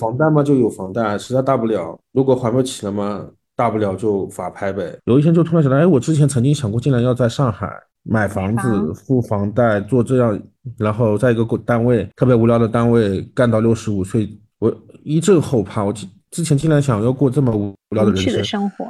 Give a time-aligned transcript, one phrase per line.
[0.00, 3.22] 房贷嘛就有房贷，实在大不了，如果还不起了嘛，
[3.54, 4.96] 大不了就法拍呗。
[5.04, 7.70] 有一天就突然想到，哎，我之前曾经想过，竟然要在上海
[8.02, 10.40] 买房子、付房贷、做这样，
[10.78, 14.26] 然后在一个单位特别无聊的单位干到六十五岁，
[14.58, 14.74] 我
[15.04, 15.84] 一阵后怕。
[15.84, 18.86] 我之之前竟然想要过这么无聊的人生活。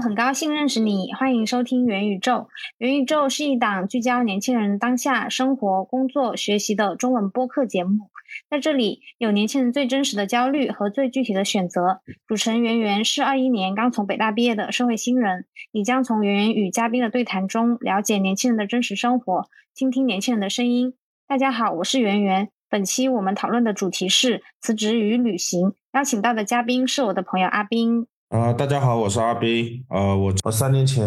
[0.00, 2.48] 很高兴认识你，欢迎收听元宇宙。
[2.76, 8.10] 元宇宙是一档聚焦年轻人当下生活、工作、学习的中文播客节目。
[8.50, 12.00] 在这里，有年轻人最真实的焦虑和最具体的选择。
[12.26, 20.94] 主持人圆圆是二一年刚从北大毕业的社会新人，你将从圆圆与嘉宾的对谈中了解年轻人的真实生活，倾听年轻人的声音。
[21.26, 22.50] 大家好，我是圆圆。
[22.68, 28.06] 本期我们讨论的主题是辞职与旅行，邀请到的嘉宾是我的朋友阿斌。
[28.36, 29.82] 啊，大家好，我是阿斌。
[29.88, 31.02] 呃，我我三年前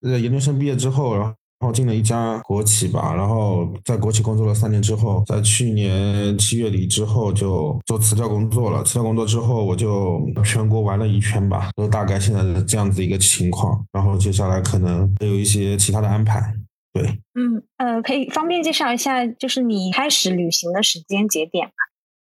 [0.00, 8.82] 呃研究生毕业之后，然后进了一家国企吧，然后在国企工作了三年之后，在去年七月底之后就做辞掉工作了。
[8.84, 13.84] 辞掉工作之后，我就全国玩了一圈吧，就大概现在的这样子一个情况。
[13.92, 16.54] 然后接下来可能还有一些其他的安排。
[16.94, 17.02] 对，
[17.34, 21.72] 嗯呃，可以方便介绍一下，就是你开始旅行的时间节点吗？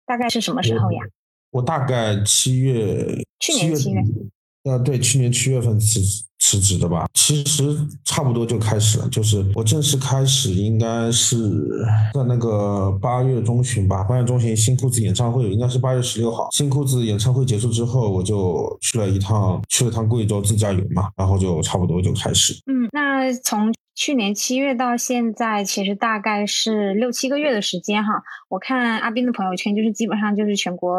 [0.07, 0.99] 大概是什么时候呀？
[1.51, 4.01] 我大概七月，去年七月，
[4.63, 5.99] 呃，对，去年七月份辞
[6.39, 7.07] 辞职的吧。
[7.13, 11.37] 其实差不多就开始了，就是我正式开始应该是
[12.13, 14.03] 在那个八月中旬吧。
[14.03, 16.49] 八月中旬，新裤子演唱会应该是八月十六号。
[16.51, 22.53] 新裤子演唱会结束之后，我就去了一趟，去了趟贵州自驾游嘛，然后就差不多就开始。
[22.65, 23.73] 嗯，那从。
[23.99, 28.23] 去年七月到现在，其实大概是六七个月的时间哈。
[28.47, 30.95] 我看阿斌的朋友圈，就是基本上就是全国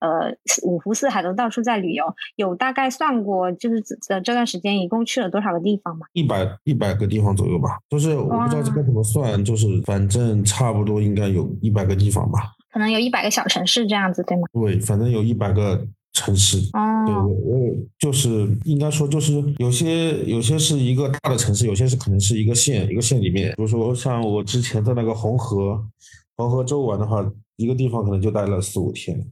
[0.00, 2.04] 呃五湖四海都到处在旅游。
[2.36, 6.06] 有大概算过，就是这这段时间一共去了多少个地方吗？
[6.12, 7.78] 一百一百个地方左右吧。
[7.88, 12.52] 就是我不知道这个怎么算，就是反正差不多应该有一百个地方吧。
[12.70, 14.42] 可能有一百个小城市这样子，对吗？
[14.52, 15.86] 对，反正有一百个。
[16.12, 16.58] 城市，
[17.06, 25.82] 对，我就是应该说，就是有些有些是一个大的城市，有些是可能是一个县，一个县里面，比如说像我之前在那个红河，
[26.36, 27.24] 红河州玩的话，
[27.56, 29.26] 一个地方可能就待了四五天，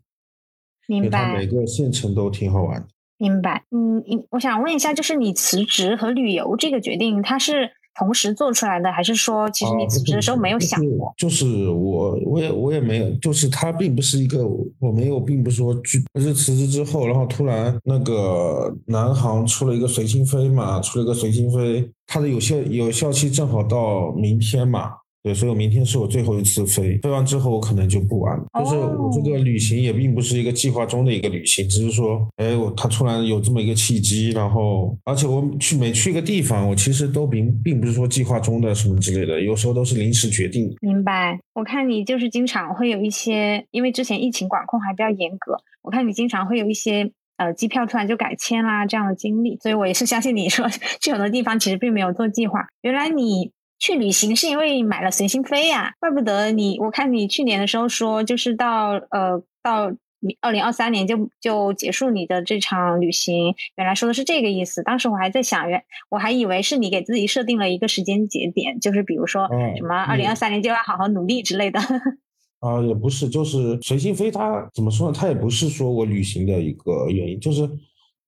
[0.86, 1.36] 明白。
[1.36, 2.88] 每个县城都挺好玩的，
[3.18, 3.64] 明白。
[3.70, 7.70] 嗯，我想问一下，就是你辞职和旅游这个决定，它是？
[8.00, 11.12] 同时做出来的，还是说其实你辞职的时候没有想过？
[11.18, 15.78] 就是我，我也我也没有，就是它并不是一个，我没有，并不是说，
[16.14, 24.92] 而是辞职之后，然后突然那个南航出了一个随心飞嘛，出了一个随心飞，它的有效有效期正好到明天嘛。
[25.22, 28.44] 对，所以我明天是我最后一次飞，飞完之后我可能就不玩了。
[28.58, 40.74] 就是我这个旅行也并不是一个计划中的一个旅行，只是说，哎，我他突然有这么一个契机，然后，而且我去每去一个地方，我其实都并并不是说计划中的什么之类的，有时候都是临时决定。
[40.80, 41.38] 明白。
[41.52, 50.66] 我看你就是经常会有一些，因为之前疫情管控还比较严格，我看你经常会有一些呃机票突然就改签啦这样的经历，所以我也是相信你说
[51.02, 52.66] 去很多地方其实并没有做计划。
[52.80, 53.50] 原来你。
[53.80, 56.78] 去旅行是因为买了随心飞呀，怪不得你。
[56.78, 64.82] 我看你去年的时候说，就是到呃到你二零二三年就就结束你的这场旅行，原来说的是这个意思。
[64.82, 71.80] 当时我还在想，原我还以为是你给自己设定了一个时间节点，就是比如说什么二零二三年就要好好努力之类的。
[72.60, 75.18] 啊，也不是，就是随心飞，它怎么说呢？
[75.18, 77.66] 它也不是说我旅行的一个原因，就是。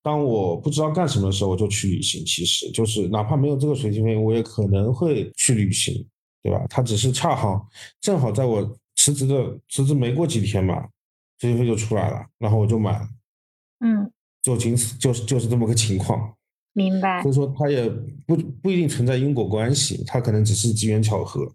[0.03, 2.25] 当我不知道干什么的时候，我就去旅行。
[2.27, 6.05] 其实就是哪怕没有这个随心飞，我也可能会去旅行，
[6.43, 6.67] 对吧？
[6.69, 7.69] 它只是恰好
[8.01, 10.89] 正好在我辞职的辞职没过几天嘛，
[11.39, 13.09] 随心飞就出来了，然后我就买了。
[13.79, 14.11] 嗯，
[14.43, 16.35] 就仅此就是就是这么个情况。
[16.73, 17.23] 明白。
[17.23, 17.89] 所以说它也
[18.27, 21.55] 不不一定存在因果关系，它可能只是机缘巧合。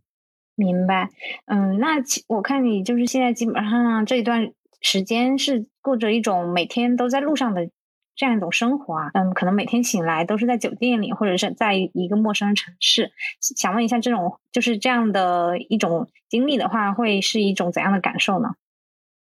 [0.56, 1.10] 明白。
[1.48, 1.98] 嗯，那
[2.28, 7.70] 我看你就是现在基本上这一段时间是过着一种每天都在路上的。
[8.18, 13.12] 这样一种生活啊，嗯，可能每天醒来都是在酒店里，或者是在一个陌生的城市。
[13.40, 18.56] 想问一下，这种就是这样的一种经历的话，会是一种怎样的感受呢？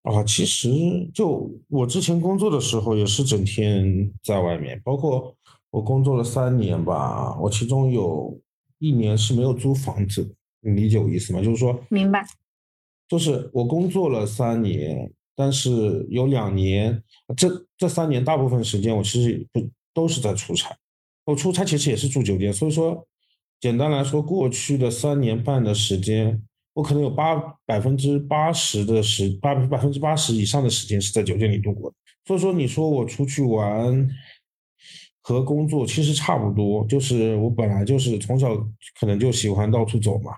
[0.03, 0.69] 啊，其实
[1.15, 5.35] 就我之前工作的时候，也是整天在外面，包括
[5.71, 8.39] 我工作了三年吧，我其中有
[8.81, 11.41] 一年是没有租房子，你理解我意思吗？
[11.43, 12.23] 就是说，明白，
[13.09, 15.11] 就是我工作了三年。
[15.37, 17.03] 但是有两年，
[17.37, 20.77] 这这三年大部分时间我其实不都是在出差，
[21.25, 23.07] 我出差其实也是住酒店，所以说
[23.61, 26.43] 简单来说，过去的三年半的时间，
[26.75, 27.35] 我可能有八
[27.65, 31.97] 百分之八十的时八百分之八十以上的时间是在酒店里度过的。
[32.27, 34.09] 所以说，你说我出去玩
[35.23, 38.55] 和工作其实差不多，就是我本来就是从小
[39.01, 40.33] 可能就喜欢到处走嘛，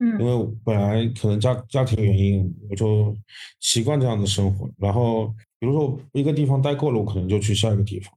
[0.00, 3.16] 嗯，因为本来可能家家庭原因，我就
[3.60, 4.70] 习惯这样的生活。
[4.78, 5.26] 然后，
[5.58, 8.14] 比如说一个地方待够了，我可能就去下一个地方。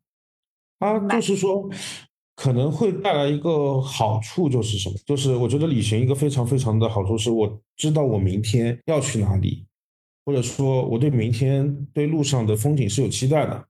[1.10, 1.68] 它就是说，
[2.36, 4.96] 可能会带来一个好处，就是什么？
[5.06, 9.66] 就是我觉得旅行一个非常非常的好处，是我知道我明天要去哪里，
[10.26, 13.66] 或者说我对明天对路上的风景是有期待的，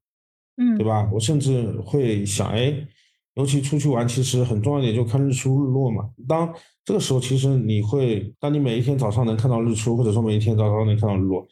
[0.57, 1.09] 嗯，对吧？
[1.13, 2.85] 我甚至会想，哎。
[3.35, 6.09] 尤其出去玩，其实很重要一点就看日出日落嘛。
[6.27, 11.47] 当这个时候，其实你会，当你每一天早上能看到日出，或者说每一天早上能看到日落，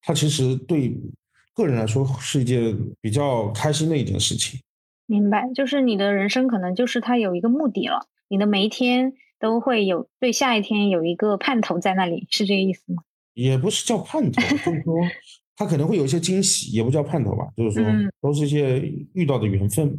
[0.00, 0.96] 它其实对
[1.54, 4.60] 个人来说是一件比较开心的一件事情。
[5.06, 13.02] 明白，就是你的人生可能就是它有一个目的了，你的每一天都会有对下一天有一个盼头在那里，是这个意思吗？
[13.34, 14.94] 也不是叫盼头，就是说
[15.56, 17.84] 它可能会有一些惊喜，也不叫盼头吧，就是说
[18.20, 18.80] 都是一些
[19.14, 19.94] 遇到的缘分嘛。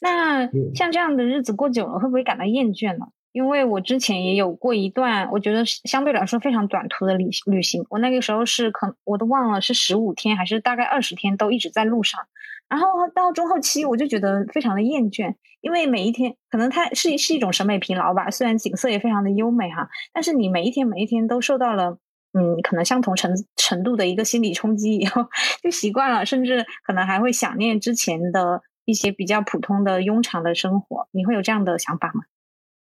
[0.00, 3.06] 那像这样的日子过久了，会不会感到厌倦呢？
[3.32, 7.84] 因为我之前也有过一段，我觉得相对来说非常短途的旅旅行。
[7.90, 12.18] 我那个时候是可我都忘了是十五天还是大概二十天，都一直在路上。
[12.68, 18.30] 然后到中后期，我就觉得非常的厌倦，因为每一天可能它是是一种审美疲劳吧。
[18.30, 21.98] 虽然景色也非常的优美哈，但是你每一天每一天都受到了
[22.32, 25.26] 嗯可能相同程程度的一个心理冲击以后，
[25.62, 28.62] 就习惯了，甚至可能还会想念之前的。
[28.86, 32.22] 一些比较普通的庸常的生活，你会有这样的想法吗？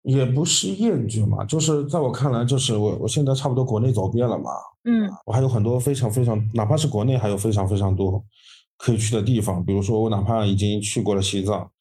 [0.03, 4.51] 也不是厌倦嘛，就是在我看来，就是我我现在差不多国内走遍了嘛，
[4.83, 8.23] 嗯，我还有很多非常非常，哪怕是国内还有非常非常多
[8.77, 11.71] 可以去的地方，比如说我哪怕已经去过了西藏，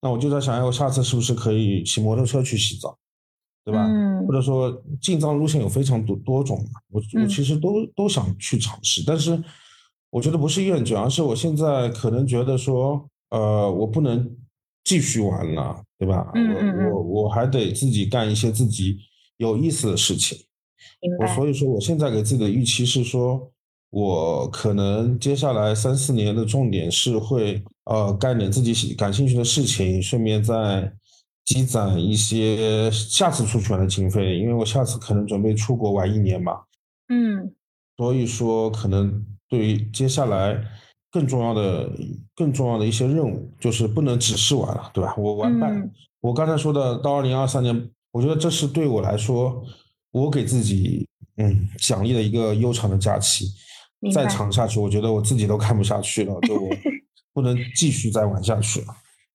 [0.00, 2.96] 那我就在想，哎，我下次是不是可以骑摩托车去西藏，
[3.66, 3.84] 对吧？
[3.86, 9.44] 嗯，或者说进藏路线有非常多多种嘛，我我其实都都想去尝试，但是
[10.08, 13.10] 我觉得不是厌倦，而是我现在可能觉得说。
[13.30, 14.30] 呃，我不能
[14.84, 16.30] 继续玩了，对吧？
[16.34, 18.98] 我我我还得自己干一些自己
[19.38, 20.38] 有意思的事情。
[21.18, 23.50] 我所以说，我现在给自己的预期是说，
[23.90, 30.92] 我可能接下来三四年的重点是会呃干点自己感兴趣的事情，顺便再
[31.44, 36.60] 积攒一些下次出去玩的经费，因为我下次可能准备出国玩一年嘛。
[37.08, 37.52] 嗯，
[37.96, 40.62] 所以说可能对于接下来。
[41.14, 41.88] 更重要的、
[42.34, 45.14] 更重要的一些任务，就是不能只是玩了，对吧？
[45.16, 45.88] 我玩半，
[46.20, 49.64] 我刚才说的到二零二三年，我觉得这是对我来说，
[50.10, 51.06] 我给自己
[51.36, 53.46] 嗯奖励的一个悠长的假期。
[54.12, 56.58] 再长下去，我觉得我自己都看不下去了，就
[57.32, 58.86] 不能继续再玩下去了。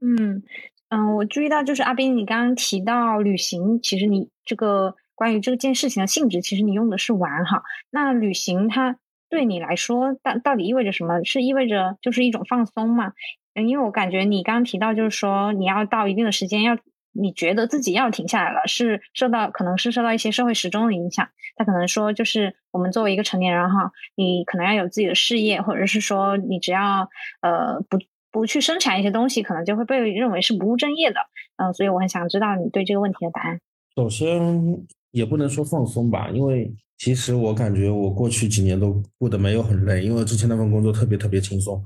[0.01, 0.43] 嗯
[0.89, 7.63] 嗯，我注意到，就是阿斌，你刚刚提到旅行，其实你这个关于这件事情的性质，其实你用的是玩哈。
[7.89, 8.97] 那旅行它。
[9.29, 11.23] 对你来说，到到底意味着什么？
[11.23, 13.13] 是意味着就是一种放松嘛？
[13.53, 16.77] 嗯，因为我感觉你刚刚提到，就是说你要到一定的时间，要
[17.11, 21.27] 你觉得自己要停下来了，是受到可能是受到一些社会时钟的影响。
[21.55, 27.09] 他可能说，就是我们作为一个成年人哈，你可能要有自己的事业，或者是说你只要
[27.41, 27.97] 呃不
[28.31, 31.19] 不去生产一些东西，可能就会被认为是不务正业的。
[31.57, 33.59] 嗯，所以我很想知道你对这个问题的答案。
[33.95, 36.73] 首先，也不能说放松吧，因为。
[36.99, 41.81] 其实我感觉我过去几年都过得没有很累，因为之前那份工作特别特别轻松，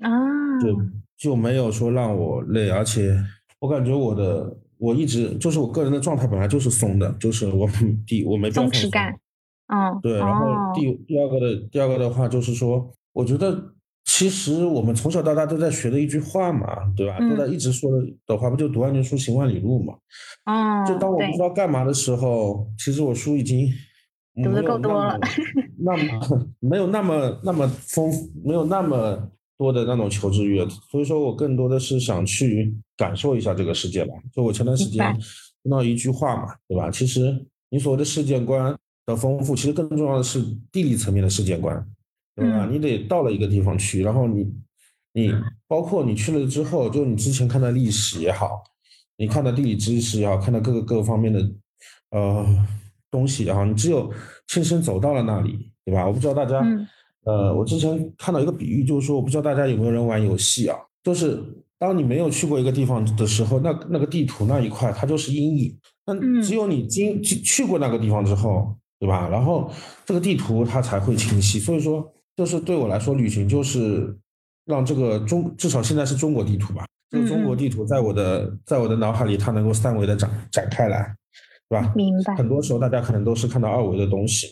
[0.00, 0.10] 啊，
[0.60, 0.76] 就
[1.16, 3.18] 就没有说让我累，而且
[3.60, 7.66] 我感觉我的我一直就是我个人的状态本来就是松的，就是我
[8.06, 9.18] 第我没松弛感，
[9.68, 13.72] 嗯，对，然后第第二个的第二个的话就是说，我觉得
[14.04, 17.18] 其实我们从小到大都在学的一句话嘛，对吧？
[17.20, 19.94] 都在一直说的的话，不就读万卷书行万里路嘛？
[20.44, 23.66] 哦，就当我不知道干嘛的时候，其实我书已经。
[24.42, 25.18] 读的够多了，
[25.76, 34.14] 那么 没有那么那么丰富，没有那么多的那种求知欲，所以说我更多的是想去感受一下这个世界吧。
[34.32, 35.12] 就我前段时间
[35.62, 36.90] 听到一句话嘛，对吧？
[36.90, 38.76] 其实你所谓的世界观
[39.06, 41.84] 的丰富，其实更重要的是地理层面的世界观，
[42.36, 42.68] 对吧？
[42.70, 44.46] 你得到了一个地方去，然后你
[45.12, 45.34] 你
[45.66, 48.62] 包括你去了之后，就你之前看的历史也好，
[49.16, 51.40] 你看的地理知识也好，看的各个各个方面的
[52.10, 52.66] 呃。
[53.10, 54.12] 东西啊，你只有
[54.46, 56.06] 亲身走到了那里，对吧？
[56.06, 56.60] 我不知道大家，
[57.24, 60.76] 呃，我之前看到一个比喻，就是说，我不知道大家有没有人玩游戏啊？
[61.02, 61.42] 就是
[61.78, 65.78] 当你没有去过一个地方的时候，那那个地图那一块它就是阴影。
[66.06, 69.28] 那只有你经去过那个地方之后，对吧？
[69.28, 69.70] 然后
[70.06, 71.58] 这个地图它才会清晰。
[71.58, 74.16] 所以说，就是对我来说，旅行就是
[74.64, 81.14] 让这个中至少现在是中国地图吧，这个中国地图在我的在我的脑海里，它能够三维的展展开来。
[81.68, 81.92] 是吧？
[81.94, 82.34] 明白。
[82.34, 84.48] 很多时候大家可能都是看到二维的东西。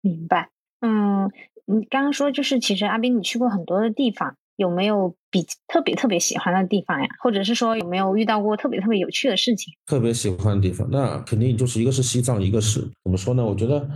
[0.00, 0.50] 明白。
[0.80, 1.30] 嗯，
[1.66, 7.08] 你刚刚说就是，其实阿斌你去过很多的地方，有没有比特别特别喜欢的地方呀？
[7.22, 9.72] 或者是说有没有遇到过特别特别有趣的事情？
[9.86, 13.44] 特别喜欢的地方，那肯定就是一个是西藏，一个是怎么说呢？
[13.44, 13.88] 我觉得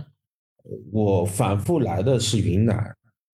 [0.91, 2.75] 我反复来的是云南，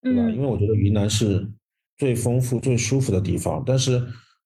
[0.02, 0.30] 对吧？
[0.30, 1.50] 因为我觉得云南是
[1.98, 4.06] 最丰富、最舒服的地方，但是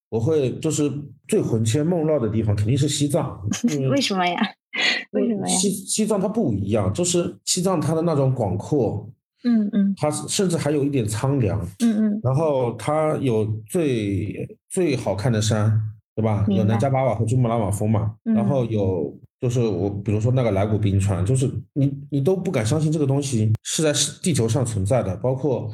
[0.09, 0.91] 我会就是
[1.27, 3.41] 最魂牵梦绕的地方肯定是西藏。
[3.89, 4.39] 为什么呀？
[5.11, 5.55] 为什么呀？
[5.55, 9.09] 西西藏它不一样，就是西藏它的那种广阔。
[9.45, 14.35] 嗯嗯，它甚至还有一点苍凉，嗯嗯，然后它有最
[14.69, 15.71] 最好看的山，
[16.13, 16.45] 对吧？
[16.49, 25.71] 有南迦巴瓦和珠穆朗玛峰嘛，然后有就是我比如说那个莱古冰川，就是你你都不敢相信这个东西是在地球上存在的，包括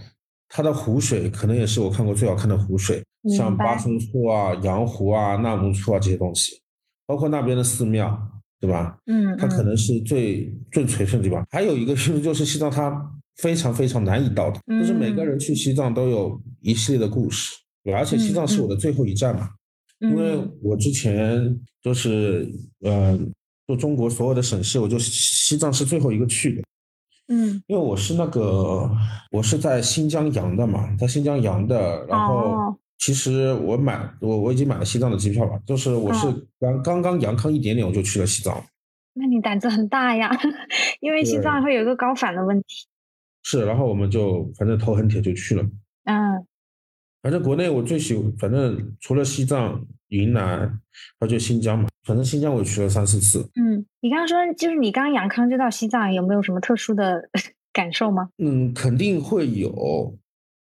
[0.48, 3.04] 它的湖水可能也是我看过最好看的湖水，
[3.36, 6.62] 像巴松措啊、羊湖啊、纳木错啊这些东西，
[7.08, 8.16] 包括那边的寺庙，
[8.60, 8.98] 对吧？
[9.08, 11.46] 嗯，它可能是最最垂顺的地方。
[11.50, 13.12] 还有一个是就是西藏它。
[13.38, 19.50] 非常非常难以到达，就是每个人去西藏都有一系列的故事，对，而且西藏是我的最后一站嘛，
[20.00, 23.20] 因为我之前就是呃
[23.68, 26.64] 做中国所有的省市，我就西藏是最后一个去的，
[27.28, 28.90] 嗯，因为我是那个
[29.34, 36.28] 我是在新疆阳的嘛，在新疆阳的，然后其实我买我我已经买了西藏的机票了，就是我是
[36.60, 38.64] 刚刚刚阳康一点点我就去了西藏，
[39.14, 40.32] 那你胆子很大呀，
[41.02, 42.88] 因为西藏会有一个高反的问题。
[43.44, 45.64] 是，然后我们就反正头很铁就去了。
[46.06, 46.46] 嗯，
[47.22, 50.80] 反正国内我最喜，反正除了西藏、云南，
[51.20, 51.88] 那就新疆嘛。
[52.04, 53.48] 反正新疆我去了三四次。
[53.56, 57.30] 嗯，你刚刚说就是你刚阳康就到西藏，有没有什么特殊的
[57.72, 58.30] 感受吗？
[58.38, 60.18] 嗯，肯定会有。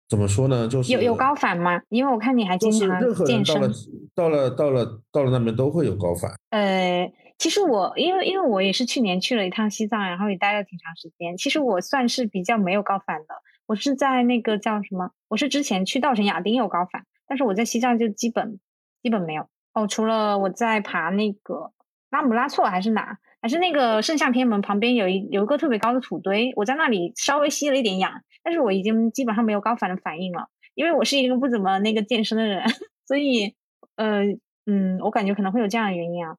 [0.08, 0.68] 怎么说呢？
[0.68, 1.80] 就是有有高反吗？
[1.88, 3.72] 因为我看你还经常健身。
[4.14, 6.30] 到了到了到了到了那边都会有高反。
[6.50, 7.12] 呃。
[7.38, 11.36] 其实我因为因为我也是去年去了一趟西藏，然后也待了挺长时间。
[11.36, 13.26] 其实我算是比较没有高反的。
[13.66, 15.10] 我是在那个叫什么？
[15.28, 18.58] 我是之前去稻城亚丁有高反，但是我在西藏就基本
[19.02, 19.50] 基本没有。
[19.74, 21.72] 哦，除了我在爬那个
[22.10, 28.12] 拉姆拉措还是哪，还是那个圣象天门旁边有一有一个特别高的土堆，我在那里稍微吸了一点氧，
[28.42, 32.64] 但是我已经基本上没有高反的反应了，因为我是一个不怎么那个健身的人，
[33.06, 33.54] 所以
[33.94, 34.24] 呃
[34.66, 36.36] 嗯，我感觉可能会有这样的原因啊。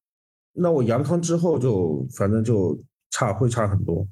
[0.52, 2.78] 那我阳康之后就反正就
[3.10, 4.06] 差会差很多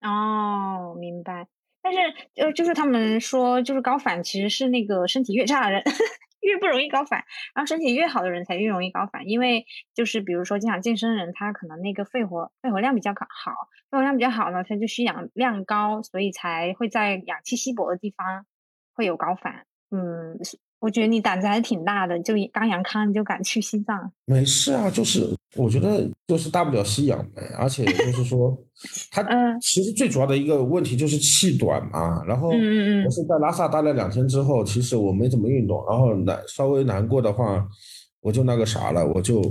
[0.00, 1.46] 哦，明白。
[1.80, 2.00] 但是
[2.34, 5.84] 呃就是他们说，就是高反其实是那个身体越差的人
[6.40, 9.28] 越不容易高反，然后身体越好的人才越容易高反。
[9.28, 13.52] 因为就是比如说经常健身的人，他可能那个肺活肺活量比较好，
[13.90, 18.46] 肺活量比较好呢，他就需氧量高，所以才会在氧气稀薄的地方
[18.94, 19.66] 会有高反。
[19.90, 20.38] 嗯。
[20.80, 24.10] 我觉得你胆子还是挺大的，就刚阳康你就敢去西藏？
[24.24, 28.56] 没事啊，就是我觉得就是大不了吸氧呗，而且就是说，
[29.12, 29.22] 他
[29.58, 32.24] 其实最主要的一个问题就是气短嘛。
[32.24, 37.62] 然后我是在拉萨待了两天之后，其实我没怎么运动，然后难稍微难过的话，
[38.22, 39.42] 我就那个啥了，我就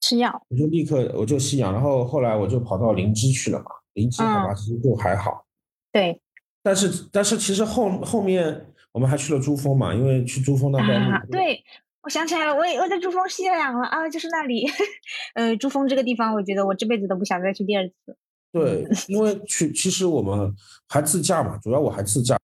[0.00, 5.44] 吃药，我就立刻我就吸氧，然后后来我就跑到林芝去了嘛，林芝海拔，其实就还好。
[5.92, 6.20] 对，
[6.60, 8.66] 但是但是其实后后面。
[8.94, 9.92] 我们还去了珠峰嘛？
[9.92, 11.64] 因为去珠峰那边啊，对，
[12.00, 14.64] 我想起来了，我也我在珠峰吸了氧了啊，就是那里。
[15.34, 18.16] 呃，珠峰这个地方，我觉得我这辈子都不想再去第二次。
[18.52, 20.54] 对，因为去其实我们
[20.88, 22.38] 还自驾嘛，主要我还自驾。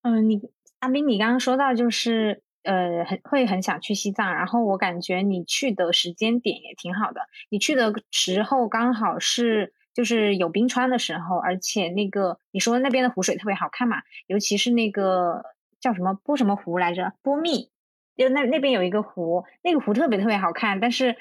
[0.00, 0.40] 嗯，你
[0.78, 7.20] 阿斌，你刚刚说到就是呃，很会很想去西藏，然后我感觉你去的时间点也挺好的，
[7.50, 9.74] 你去的时候刚好是。
[9.94, 13.96] 就是有冰川的时候，而且那个你说那边的湖水特别好看嘛，
[14.28, 15.42] 尤其是那个
[15.80, 17.12] 叫什么波什么湖来着？
[17.22, 17.70] 波密，
[18.16, 21.16] 就那那边有一个湖，那个湖特别特别好看，但是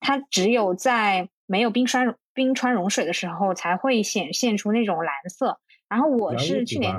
[0.00, 5.60] 它只有在没有冰川冰川融水的时候才会显现出那种蓝色。
[5.88, 6.94] 然后我是去年。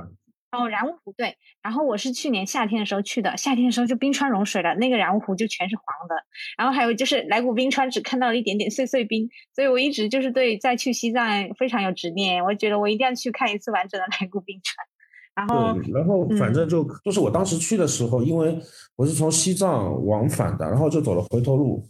[0.50, 6.16] 哦，然乌湖对，然后我是去年夏天的时候去的，夏天的时候就冰川融水了，那个然乌湖就全是黄的。
[6.58, 14.88] 然后还有就是来古冰川只看到了一点点碎碎冰，所以我一直就是对再去西藏非常有执念，我觉得我一定要去看一次完整的来古冰川。
[15.38, 18.60] 然后，然后反正就就是我当时去的时候，因为
[18.96, 21.88] 我是从西藏往返的，然后就走了回头路。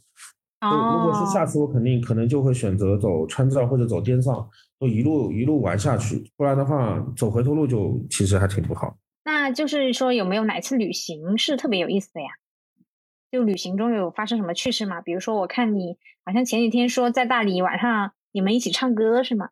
[0.59, 4.47] 哦，如果是下次我肯定可能就会选择走川藏或者走滇藏。
[4.79, 8.95] 就一路一路玩下去，不然的话走回头路就其实还挺不好。
[9.23, 12.27] 那就是说有没有哪次旅行是特别有意思的呀？
[13.31, 15.01] 就旅行中有发生什么趣事吗？
[15.01, 19.49] 比如说我看你好像前几天说在大理晚上你们一起唱歌是吗？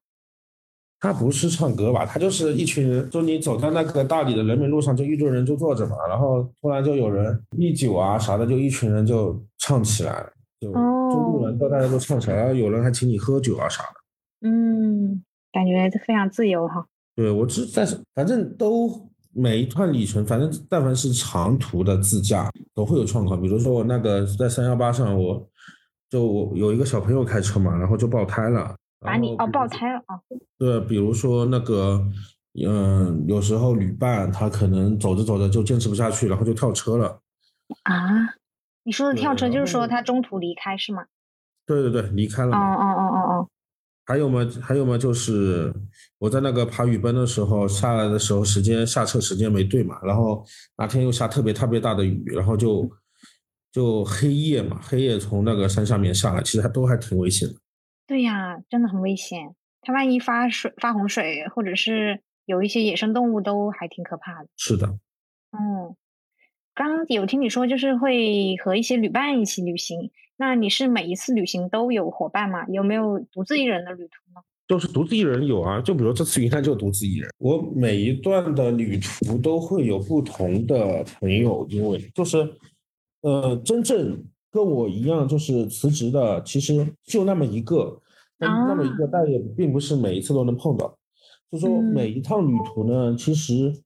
[1.06, 2.04] 他不是唱歌吧？
[2.04, 10.26] 他就是一群人，就你走在那个大理的人民路上，就一堆人就坐着嘛，然后突然就有人一酒啊啥的，就一群人就唱起来，
[10.60, 14.50] 就就路人都大家都唱起来，然后有人还请你喝酒啊啥的。
[14.50, 15.22] 嗯，
[15.52, 16.84] 感觉非常自由哈。
[17.16, 18.90] 对我只但是反正都
[19.32, 23.40] 每一段里程，反正但凡是长途的自驾都会有状况。
[23.40, 25.48] 比如说我那个在三幺八上，我
[26.10, 28.76] 就我有一个小朋友开车嘛，然后就爆胎了。
[29.06, 30.20] 把你哦爆胎了啊？
[30.58, 32.04] 对，比如说那个，
[32.66, 37.20] 嗯，有时候旅伴他可能走着走着就坚持不下去，然后就跳车了。
[37.84, 38.34] 啊？
[38.84, 41.06] 你说的跳车就是说他中途离开是吗？
[41.66, 42.56] 对对对，离开了。
[42.56, 43.50] 哦哦哦哦哦。
[44.06, 44.48] 还有吗？
[44.62, 44.96] 还有吗？
[44.96, 45.74] 就是
[46.20, 50.46] 我在那个爬雨崩的时候下来的时候，时间下车时间没对嘛，然后
[50.78, 52.88] 那天又下特别特别大的雨，然后就
[53.72, 57.56] 就黑夜嘛，黑夜从那个山下面下来，其实还都还挺危险的。
[58.08, 59.56] 对呀，真的很危险。
[59.82, 64.50] 它万一发水、发洪水，或者是有一些野生动物，都还挺可怕的。
[64.58, 64.88] 是的。
[65.52, 65.96] 嗯，
[66.74, 70.12] 刚刚有听你说，就是会和一些旅伴一起旅行。
[70.38, 72.66] 那你是每一次旅行都有伙伴吗？
[72.68, 74.42] 有没有独自一人的旅途呢？
[74.68, 77.30] 就是独自一人有啊，就比如这次云南就独自一人。
[77.38, 82.38] 我每一段的旅途都会有不同的朋友，因为就是
[83.22, 84.24] 呃，真正
[84.56, 88.02] 跟我一样就是辞职的，其实就那么一个，
[88.40, 90.98] 但那么一个，但也并不是每一次都能碰到。
[91.52, 93.84] 就说每一趟旅途呢，其实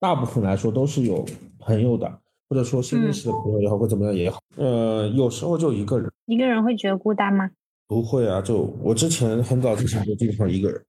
[0.00, 1.24] 大部分来说都是有
[1.60, 2.20] 朋友的。
[2.50, 7.50] 或者说新认识的朋友也好，或怎么样也好，呃，有时候就一个人，一个人会觉得孤单吗？
[7.86, 10.82] 不会啊，就我之前很早之前就经常一个人，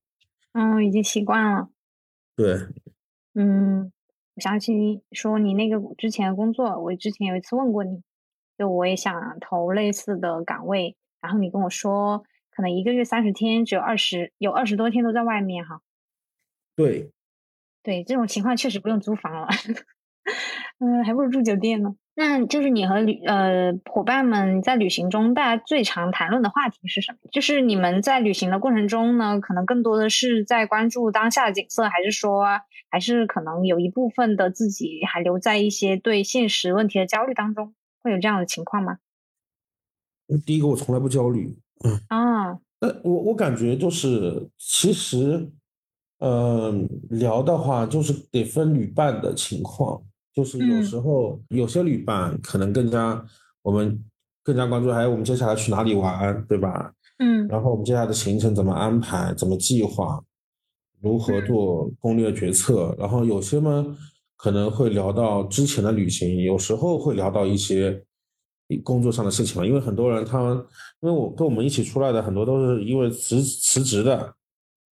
[0.53, 1.67] 嗯，已经习惯了。
[2.37, 2.59] 对，
[3.35, 3.91] 嗯，
[4.35, 8.03] 我想起你说你那个之前的工作，我之前有一次问过你，
[8.59, 15.79] 就我也想投类似的岗位，然后你跟我说，可能一个月三十天，只有二十有二十多天都在外面哈。
[16.75, 17.09] 对，
[17.81, 19.47] 对，这种情况确实不用租房了。
[20.79, 21.95] 嗯，还不如住酒店呢。
[22.15, 27.19] 那就是你和旅呃伙伴们在旅行中，大家最常谈论的话题是什么？
[27.31, 32.45] 就是你们在旅行的过程中呢，可能更多的是在关注当下的景色，还是说，
[32.89, 38.97] 还是可能有一部分的自己还留在一些对现实问题的焦虑当中，会有这样的情况吗？
[40.45, 41.57] 第一个，我从来不焦虑。
[41.83, 45.49] 嗯啊，那，我我感觉就是，其实，
[46.19, 50.01] 嗯，聊的话就是得分旅伴的情况。
[50.31, 53.25] 就是有时候有些旅伴可能更加
[53.61, 54.01] 我们
[54.43, 56.93] 更加关注，还有我们接下来去哪里玩，对吧？
[57.17, 60.23] 嗯，然后我们接下来的行程怎么安排，怎么计划，
[61.01, 62.95] 如何做攻略决策。
[62.97, 63.97] 然后有些嘛
[64.39, 68.01] 可能会聊到之前的旅行，有时候会聊到一些
[68.83, 69.67] 工作上的事情嘛。
[69.67, 70.39] 因为很多人他
[71.01, 74.33] 因为我跟我们一起出来的很多都是因为辞辞职的，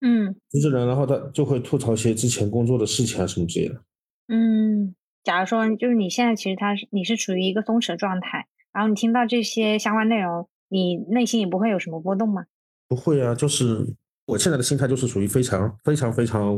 [0.02, 3.82] 嗯，辞职人，然后他就会吐槽一些之前工作的事情啊什么之类的，
[4.28, 4.94] 嗯。
[5.24, 12.46] 假如说，就是你现在其实他是你是处于一个松弛的状态，然后你听到这些相关内容，你内心也不会有什么波动吗？
[12.88, 13.86] 不会啊，就是
[14.26, 16.58] 我现在的心态就是属于非常非常非常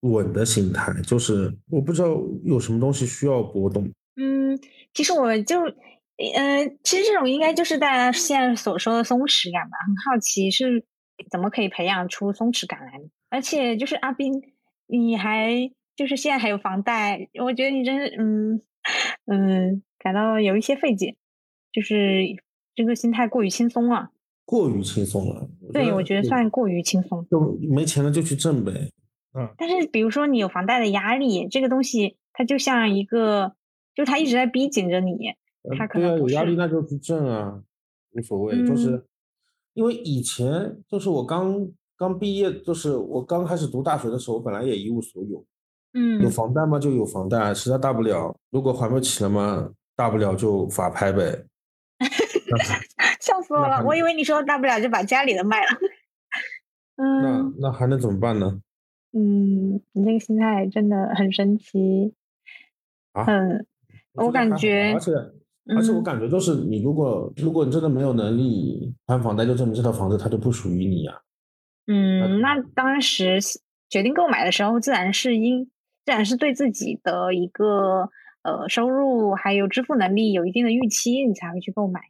[0.00, 2.08] 稳的心态，就是我不知道
[2.44, 3.90] 有什么东西需要波动。
[4.16, 4.58] 嗯，
[4.94, 9.76] 其实我就，呃，其实这种应该就是大家现在所说的松弛感吧。
[9.86, 10.84] 很好奇是
[11.30, 12.92] 怎么可以培养出松弛感来，
[13.28, 14.42] 而且就是阿斌，
[14.86, 15.70] 你还。
[15.98, 18.62] 就是现在还有房贷，我觉得你真是，嗯
[19.26, 21.16] 嗯，感到有一些费解，
[21.72, 22.22] 就是
[22.76, 24.10] 这个心态过于轻松了，
[24.44, 25.50] 过于轻松了。
[25.72, 27.26] 对，我觉得算过于轻松。
[27.28, 28.92] 就没钱了就去挣呗，
[29.38, 29.54] 嗯。
[29.56, 33.54] 但是比如说你有房贷的压力，这个东西它就像一个，
[33.94, 35.16] 就是它一直在逼紧着你，
[35.78, 37.62] 它可能有压力那就去挣啊，
[38.12, 38.66] 无所谓。
[38.66, 39.06] 就是
[39.74, 45.44] 因为以前就是我刚刚毕业，就是我刚开始读大学的时候，我本来也一无所有。
[45.94, 46.78] 嗯，有房贷嘛？
[46.78, 51.46] 就有房贷，实在大不了，如果还不起了嘛，大不了就法拍呗。
[53.20, 53.82] 笑死我了！
[53.84, 55.66] 我以为你说大不了就把家里的卖了。
[56.96, 58.60] 嗯，那那还能怎么办呢？
[59.12, 62.12] 嗯，你这个心态真的很神奇。
[63.12, 63.66] 啊，嗯，
[64.14, 65.12] 我感觉，而且
[65.76, 71.20] 而且我感觉就是，你如果如果你真的没有能力还房贷，就证明这套房子它就不属于你呀。
[71.86, 73.38] 嗯，那当时
[73.88, 75.70] 决定购买的时候，自然是因。
[76.04, 78.08] 自然是对自己的一个
[78.40, 82.06] 呃收入还有支付能力有一定的预期，你才会去购买呀。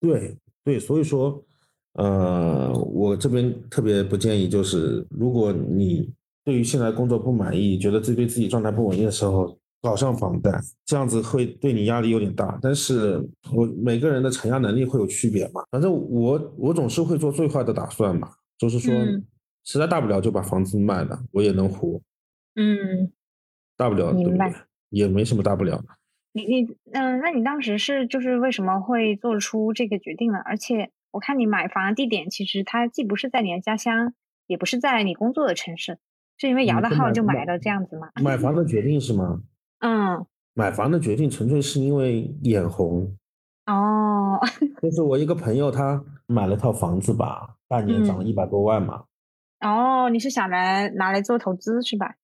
[0.00, 1.44] 对对，所以说，
[1.94, 6.12] 呃，我这边特别不建议，就是如果你
[6.44, 10.50] 对于现在工作不满意，觉得自己对自己状态不稳定的时候，搞上房贷，
[10.84, 12.58] 这样子会对你压力有点大。
[12.60, 18.92] 但是我每个人的承压能力会有区别嘛，反正我我总是会做最坏的打算嘛，就是说
[19.64, 22.00] 实在大不了就把房子卖了，我也能活。
[22.56, 23.10] 嗯，
[23.76, 24.52] 大不了，明白，
[24.90, 25.84] 也没什么大不了的。
[26.32, 30.38] 你你嗯，那你当时是就是为什么会做出这个决定呢？
[30.44, 34.14] 而且我看你买房的地点，其实它既不是在你的家乡，
[34.48, 35.98] 也不是在你工作的城市。
[36.36, 38.10] 是因为摇的号就买了这样子吗？
[38.20, 39.40] 买房的决定是吗？
[39.78, 43.16] 嗯，买房的决定纯粹是因为眼红。
[43.66, 44.40] 哦，
[44.82, 49.04] 就是我一个朋友，他买了套房子吧，半年涨了一百多万嘛。
[49.60, 52.16] 哦，你是想来拿来做投资是吧？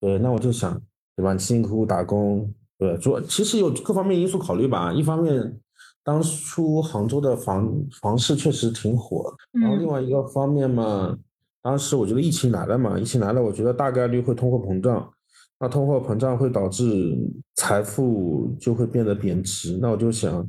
[0.00, 0.82] 对，那我就想，
[1.14, 1.30] 对吧？
[1.36, 4.92] 辛辛苦苦打工，对，主其实有各方面因素考虑吧。
[4.92, 5.60] 一方面，
[6.02, 11.18] 当初杭州的房房市确实挺火，然后另外一个方面嘛，
[11.62, 15.12] 当时我觉得疫情来了嘛，疫情来了，我觉得大概率会通货膨胀，
[15.58, 17.16] 那通货膨胀会导致
[17.54, 20.48] 财富就会变得贬值，那我就想，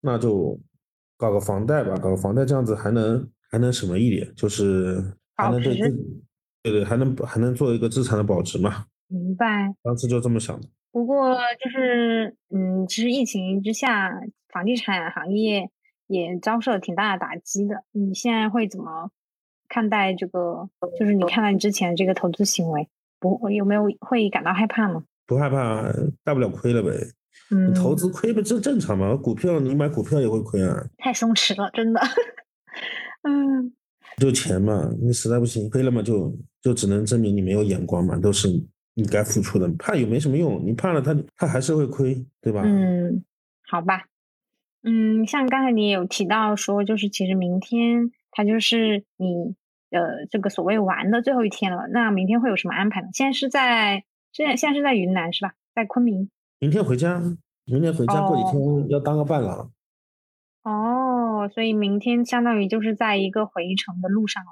[0.00, 0.58] 那就
[1.16, 5.02] 搞个房贷吧，搞个房贷这样子还能还能什么一点，就是。
[5.34, 6.22] 还能对自己，
[6.62, 8.84] 对对，还能还能做一个资产的保值嘛？
[9.08, 9.74] 明白。
[9.82, 10.68] 当时就这么想的。
[10.92, 14.10] 不过就是，嗯，其实疫情之下，
[14.52, 15.70] 房地产行业
[16.06, 17.82] 也遭受了挺大的打击的。
[17.90, 19.10] 你现在会怎么
[19.68, 20.68] 看待这个？
[20.98, 22.88] 就是你看到你之前这个投资行为，
[23.18, 25.04] 不有没有会感到害怕吗？
[25.26, 25.90] 不害怕，
[26.22, 26.90] 大不了亏了呗。
[27.50, 29.16] 嗯，投资亏不这正常吗？
[29.16, 30.86] 股票你买股票也会亏啊。
[30.98, 32.00] 太松弛了，真的。
[33.22, 33.72] 嗯。
[34.18, 38.46] 就钱嘛，你实在不行亏了嘛，就就只能证明你没有眼光嘛，都是
[38.94, 42.60] 你该付出的，怕也没什么用，你怕了他他还是会亏，对吧？
[42.62, 43.24] 嗯，
[43.66, 44.04] 好吧，
[44.84, 49.54] 嗯，像刚才你也有提到说，就是其实明天它就是你
[49.90, 53.08] 呃这个所谓玩的最后一天了，那明天会有什么安排呢？
[53.12, 55.54] 现在是在现在现在是在云南是吧？
[55.74, 56.30] 在昆明？
[56.58, 57.20] 明天回家，
[57.64, 59.70] 明天回家过几天要当个伴郎。
[60.64, 64.42] 哦，所以明天相当于就是在一个回程的路上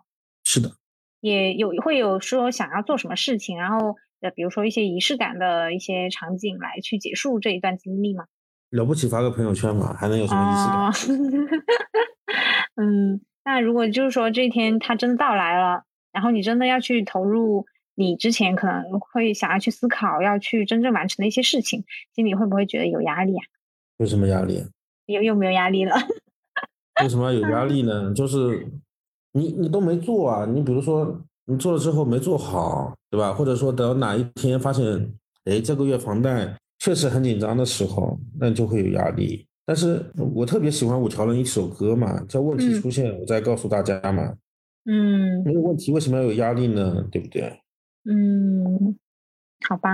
[0.45, 0.73] 是的，
[1.21, 8.27] 也有会有说想要做什么事情，然后呃，比如说一些仪式感的一些场景来去结束这一段经历吗？
[8.71, 11.61] 了不起，发个朋友圈嘛，还能有什么仪式感？
[12.77, 23.43] 嗯，那如果就是说这一天它真的到来了，然后你真的要去投入你之前可能会想要去思考要去真正完成的一些事情，心里会不会觉得有压力啊？
[23.99, 24.65] 有什么压力？
[25.07, 25.97] 有有没有压力了？
[27.03, 28.15] 为什么要有压力呢？
[28.15, 28.67] 就是
[29.33, 33.33] 你你都没做啊，你比如说你做了之后没做好，对吧？
[33.33, 35.13] 或者说等哪一天发现，
[35.45, 39.47] 哎，这个月房贷确实很紧张的时候，那就会有压力。
[39.65, 44.35] 但是我特别喜欢五条人一首歌嘛，叫问题出现，我再告诉大家嘛。
[44.87, 45.45] 嗯。
[45.45, 47.07] 没有问题，为什么要有压力呢？
[47.13, 47.61] 对不对？
[48.05, 48.97] 嗯，
[49.69, 49.91] 好吧。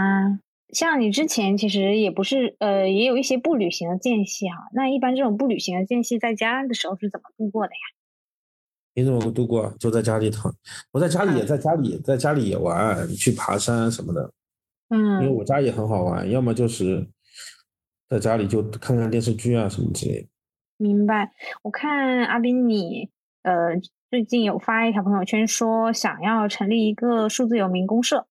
[0.73, 4.57] 像你之前其实也不是，呃，也有一些不旅行的间隙哈。
[4.73, 7.79] 那一般这种不旅行的间隙，在家的时候是怎么度过的呀？
[8.95, 9.75] 你怎么度过？
[9.79, 10.55] 就在家里躺。
[10.93, 14.33] 我在家里也在家里，在家里也玩，去爬山什么的。
[14.89, 15.23] 嗯。
[15.23, 17.09] 因为我家也很好玩，要么就是
[18.09, 20.29] 在家里就看看电视剧啊什么之类的。
[20.79, 21.33] 明白。
[21.63, 23.11] 我看阿斌你，
[23.43, 28.27] 呃，最近有发一条朋友圈说想要成立一个数字游民公社。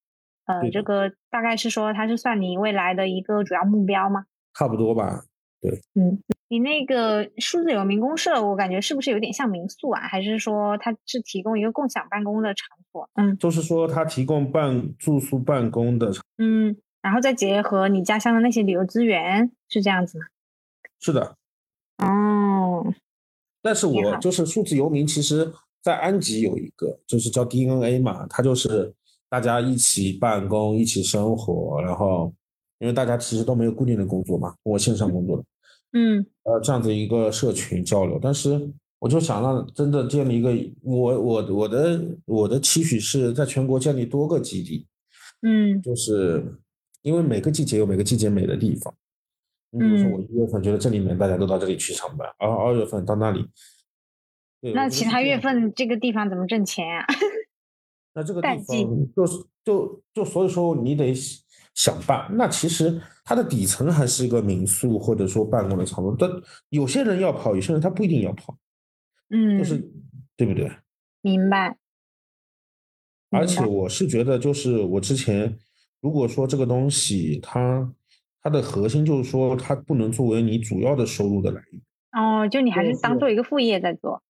[0.46, 4.26] 呃，这个大概是说，它是算你未来的一个主要目标吗？
[4.54, 5.26] 差不多吧，
[5.70, 5.82] 对。
[5.96, 10.02] 嗯，你那个数字游民公社，我感觉是不是有点像民宿啊？
[10.08, 13.10] 还是说它是提供一个共享办公的场所？
[13.16, 16.12] 嗯，就是说它提供办住宿办公的。
[16.38, 20.26] 嗯，然后再结合你家乡的那些旅游资源，是这样子吗？
[21.00, 21.36] 是的。
[21.98, 22.94] 哦。
[23.62, 25.52] 但是我就是数字游民，其实
[25.82, 28.94] 在安吉有一个，就是叫 DNA 嘛，它就是。
[29.28, 32.32] 大家一起办公，一起生活，然后，
[32.80, 35.44] 因为大家其实都没有固定的工作嘛，我线上工作的，
[35.96, 38.20] 嗯，呃，这样子一个社群交流。
[38.22, 44.86] 但是，我就想让真的建立一个，我我我的我的期许是在全国建立多个基地，
[45.42, 46.44] 嗯，就是
[47.02, 48.94] 因为每个季节有每个季节美的地方。
[49.72, 53.46] 你比如说，我一月份觉得这里面大家都到这里去上班，而二月份到那里，
[54.74, 57.06] 那其他月份这个地方怎么挣钱啊？
[58.14, 61.14] 那这个地方就是就就所以说你得
[61.76, 62.28] 想办。
[62.34, 66.16] 那其实它的底层还是一个民宿或者说办公的场所。
[66.18, 66.28] 但
[66.70, 68.58] 有些人要跑，有些人他不一定要跑。
[69.30, 69.78] 嗯，就是
[70.36, 70.72] 对不对？
[71.22, 71.78] 明白。
[73.32, 75.58] 而且我是觉得，就是我之前
[76.00, 77.94] 如果说这个东西它
[78.42, 81.82] 它的核心就是说它不能作为你主要的收入的来源。
[82.12, 84.24] 哦，就你还是当做一个副业在做。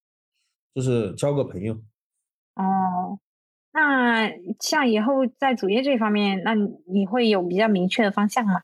[0.73, 1.73] 就是交个朋友。
[2.55, 2.63] 哦。
[3.75, 6.55] 那像以后在主业这方面，那
[6.87, 8.61] 你会有比较明确的方向吗？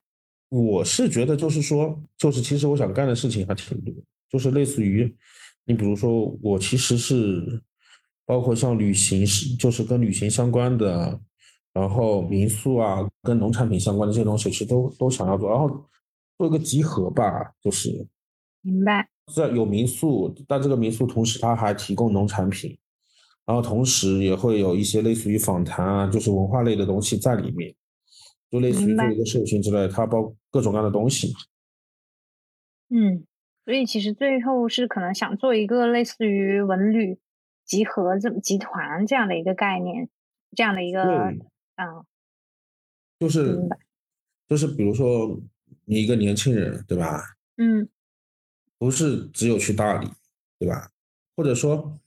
[0.47, 3.93] 我是觉得，就是说，就是其实我想干的事情还挺多，
[4.29, 5.13] 就是类似于，
[5.65, 7.61] 你比如说，我其实是
[8.25, 11.19] 包括像旅行是，就是跟旅行相关的，
[11.73, 15.69] 然后民宿啊，跟农产品相关的这些东西，其实都都想要做，然后
[16.37, 18.07] 做一个集合吧，就是
[18.61, 19.09] 明白。
[19.35, 22.77] 在有民宿，但这个民宿同时它还提供农产品。
[23.51, 27.75] 然后同时也会有一些类似于访谈啊，就是文化类的东西在里面，
[28.49, 31.33] 就类似于做一个社群之类，它包各种各样的东西。
[32.87, 33.25] 嗯，
[33.65, 37.19] 所以其实最后是可能想做一个类似于文旅
[37.65, 40.07] 集合这么集团这样的一个概念，
[40.55, 42.05] 这样的一个嗯，
[43.19, 43.59] 就是
[44.47, 45.37] 就是比如说
[45.83, 47.21] 你一个年轻人对吧？
[47.57, 47.89] 嗯，
[48.77, 50.09] 不是只有去大理
[50.57, 50.89] 对吧？
[51.35, 51.99] 或者说。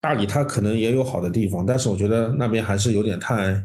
[0.00, 3.62] 大理它可能也有好的地方，但是我觉得那边还是有点太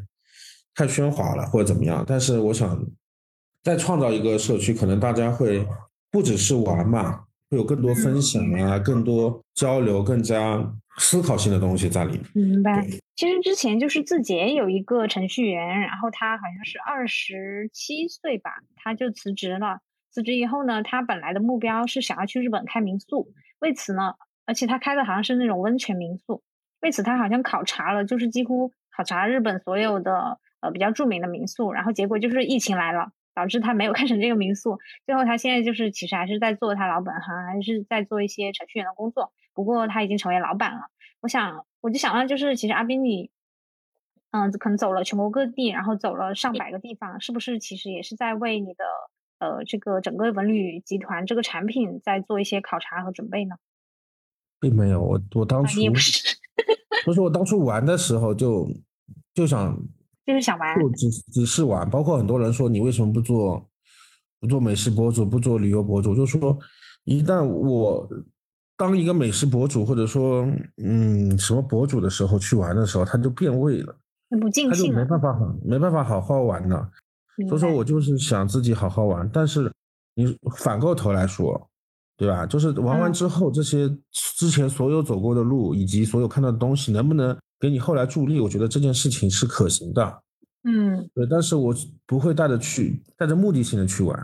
[0.74, 2.04] 太喧哗了，或者怎么样。
[2.06, 2.86] 但是我想
[3.64, 5.66] 再创造一个社区，可能大家会
[6.12, 10.62] 不只是玩嘛，会有更多分享啊，更多交流，更加
[10.98, 12.22] 思考性的东西在里面。
[12.34, 12.86] 明白。
[13.16, 19.80] 其实之前就是字节有一个程序员，然后他好像是二十七岁吧，他就辞职了。
[20.12, 24.16] 辞职以后呢，他本来的目标是想要去日本开民宿，为此呢。
[24.46, 26.44] 而且他开的好像是那种温泉民宿，
[26.82, 34.80] 为此他好像考察了，就是几乎考察日本所有的呃比较著名的民宿，然后结果就是疫情来了，导致他没有开成这个民宿。
[35.06, 39.34] 最后他现在就是其实还是在做他老本行，还是在做一些程序员的工作。
[39.54, 40.88] 不过他已经成为老板了。
[41.22, 43.32] 我想我就想到就是其实阿斌你，
[44.32, 48.84] 嗯，可能走了全国各地，然后走了上百个地方，是不是其实也是在为你的
[49.40, 53.56] 呃这个整个文旅集团这个产品在做一些考察和准备呢？
[54.60, 55.80] 并没有，我我当初
[57.06, 58.68] 不是我当初玩的时候就
[59.34, 59.78] 就想
[60.26, 61.88] 就是想玩，就只只是玩。
[61.90, 63.70] 包括很多人说你为什么不做
[64.40, 66.16] 不做美食博主，不做旅游博主？
[66.16, 66.58] 就说
[67.04, 68.10] 一旦我
[68.78, 73.96] 当一个美食博主或者说嗯什么博主的时候去玩的时候，他就变味了，
[74.42, 76.90] 不尽兴了，没办法好没办法好好玩了。
[77.50, 79.72] 所以说我就是想自己好好玩，但是
[80.16, 81.70] 你反过头来说。
[82.18, 82.46] 对吧？
[82.46, 88.40] 就是玩完之后，这些之前所有走过的路，以及所有看到的东西，能不能给你后来助力？
[88.40, 90.22] 我觉得这件事情是可行的。
[90.64, 91.76] 嗯，对，但是我
[92.08, 94.18] 不会带着去，带着目的性的去玩。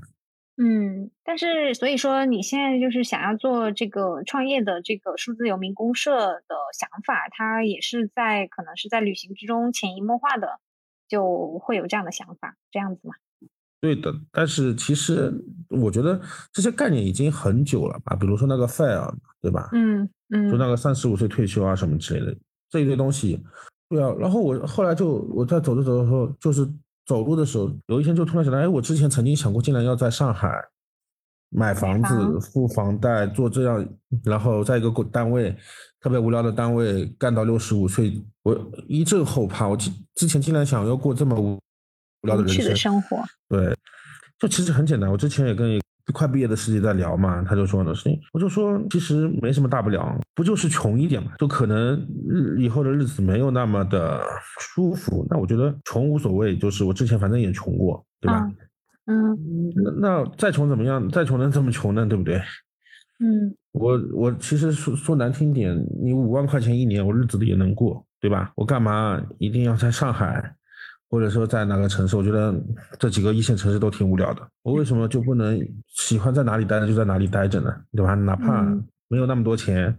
[0.57, 10.59] 嗯，但是所以说，你现在就是想要做这个创业的这个数字游民公社的想法，它也是在可能是在旅行之中潜移默化的
[11.07, 13.15] 就会有这样的想法，这样子吗？
[13.81, 15.33] 对的，但是其实
[15.69, 16.21] 我觉得
[16.53, 19.69] 这些概念已经很久了吧，比如说那个 fire，对吧？
[19.73, 22.37] 嗯嗯，就那个三十五岁退休啊什么之类的
[22.69, 23.43] 这一堆东西，
[23.89, 24.13] 对啊。
[24.19, 26.63] 然后我后来就我在走着走着时候，就是
[27.07, 30.63] 走路的时候，有一天就突然想到，哎，我之前曾经想过，竟然要在上海
[31.49, 33.83] 买房子、付房贷、做这样，
[34.23, 35.57] 然后在一个单位
[35.99, 39.67] 特别无聊的单位干到六十五岁，我一阵后怕。
[39.67, 41.59] 我之之前竟然想要过这么无。
[42.23, 43.75] 无聊的人生活，对，
[44.39, 45.09] 就其实很简单。
[45.09, 45.79] 我之前也跟
[46.13, 51.95] 快毕业的师姐在聊嘛，他就说呢，是，我就说其实没什么大不了，不就是穷一点嘛，就可能
[52.27, 54.21] 日以后的日子没有那么的
[54.59, 55.25] 舒服。
[55.29, 58.51] 那我觉得穷无所谓，就是我之前反正也穷过，对吧？
[59.05, 59.37] 嗯，
[59.75, 61.09] 那那再穷怎么样？
[61.09, 62.05] 再穷能这么穷呢？
[62.05, 62.41] 对不对？
[63.19, 68.51] 嗯，我我其实说说难听点，你五万块钱一年，我日子也能过，对吧？
[68.55, 70.55] 我干嘛一定要在上海？
[71.11, 72.55] 或者说在哪个城市，我觉得
[72.97, 74.47] 这几个一线城市都挺无聊的。
[74.63, 77.75] 我为什么就不能喜欢在哪里待着就在哪里待着呢？
[77.91, 78.15] 对吧？
[78.15, 78.63] 哪怕
[79.09, 79.93] 没有那么多钱，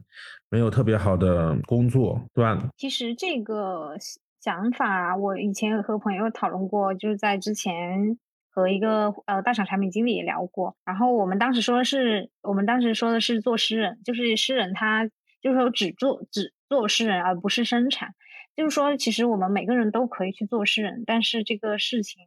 [0.48, 2.70] 没有特别好的工作，对吧？
[2.78, 3.94] 其实这个
[4.40, 8.16] 想法，我以前和朋友讨论过，就是在之前
[8.50, 10.74] 和一个呃大厂产品经理也聊过。
[10.82, 15.06] 然后我们当时说的是，我们当时说的是做诗人，就是诗人他
[15.42, 18.14] 就是说只做只做诗人，而不是生产。
[18.56, 22.22] 就是说，其实我们每个人都可以去做诗人，但是这个事情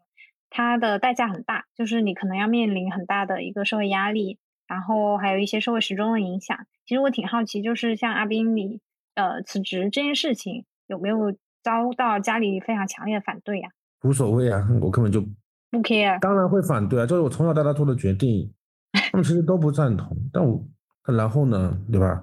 [0.49, 6.57] 它的代价很大，就是你可能要面临很大的一个社会压力，然后还有一些社会时钟的影响。
[6.85, 8.79] 其实我挺好奇，就是像阿斌你
[9.15, 11.31] 呃辞职这件事情，有没有
[11.63, 13.69] 遭到家里非常强烈的反对呀？
[14.03, 16.19] 无所谓啊， 我根本就不 care。
[16.19, 18.53] 当然会反对啊，就是我从小到大做的决定，
[19.11, 20.63] 他们其实都不赞同，但我
[21.05, 22.21] 然后呢，对吧？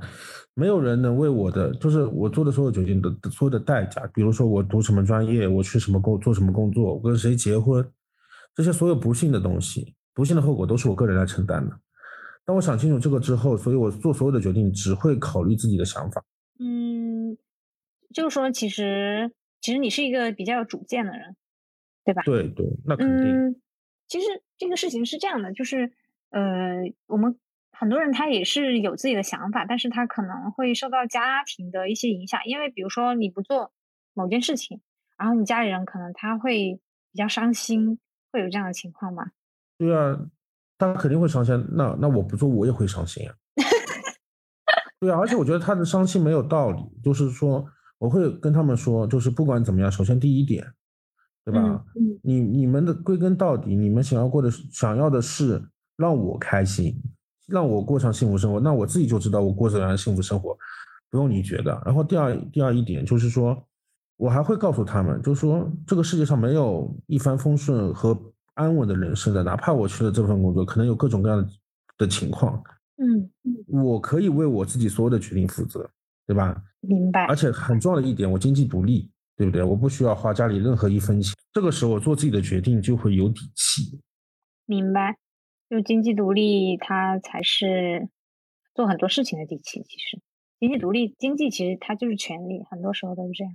[0.55, 7.89] 没有人能为我的，就是我做的所有决定的所有的代价，比如说我读什么专业，我去什么工做什么工作，我跟谁结婚，
[8.55, 11.79] 这些所有不幸的东西，不幸的后果都是我个人来承担的。
[12.45, 16.23] 当我想清楚这个之后，所以我做所有的决定只会考虑自己的想法。
[16.59, 17.39] 嗯，
[18.13, 21.35] 就是说，其实其实你是一个比较有主见的人，
[22.05, 22.23] 对吧？
[22.27, 23.27] 对对，那肯定。
[23.27, 23.57] 嗯，
[24.07, 24.27] 其实
[24.59, 25.93] 这个事情是这样的，就是
[26.31, 27.39] 呃，我们。
[27.83, 33.73] 很多人他也是有自己的想法，但是他可能会受到家庭的一些影响，因为比如说你不做
[34.15, 34.81] 某件事情，
[35.19, 37.99] 然后你家里人可能他会比较伤心，
[38.31, 39.33] 会有这样的情况吗？
[39.79, 40.17] 对啊，
[40.79, 41.67] 他肯定会伤心。
[41.73, 43.35] 那那我不做，我也会伤心啊。
[45.01, 47.67] 对啊，而且我觉得他的伤心没有道理，就是说
[47.99, 50.65] 我会跟他们说，就是不管怎么样，首先第一点，
[51.45, 51.85] 对吧？
[51.97, 55.61] 嗯你你们的归根到底，你们想要过的是想要的是
[55.97, 56.95] 让我开心，
[57.53, 60.57] 让我过上幸福生活，那我自己就知道我过怎样的幸福生活，
[61.11, 61.81] 不用你觉得。
[61.85, 63.63] 然后第二第二一点就是说，
[64.17, 68.19] 我还会告诉他们，就是说这个世界上没有一帆风顺和
[68.55, 71.49] 安稳的人生的，哪怕我去了这份工作，可能有各种各样的
[71.99, 72.63] 的情况，
[72.97, 73.31] 嗯，
[73.67, 75.89] 我可以为我自己所有的决定负责，
[76.27, 76.57] 对吧？
[76.81, 77.37] 明白而。
[77.37, 79.63] 且很重要的一点，我经济独立，对不对？
[79.63, 84.01] 我不需要花家里任何一分钱，这个时候我做自己的决定就会有底气。
[84.67, 85.17] 明白，
[85.73, 88.11] 就经济独立，它才是
[88.75, 89.83] 做很多事情的底气。
[89.83, 90.21] 其实，
[90.61, 93.55] 经济独立，经济其实它就是权利，很多时候都是这样。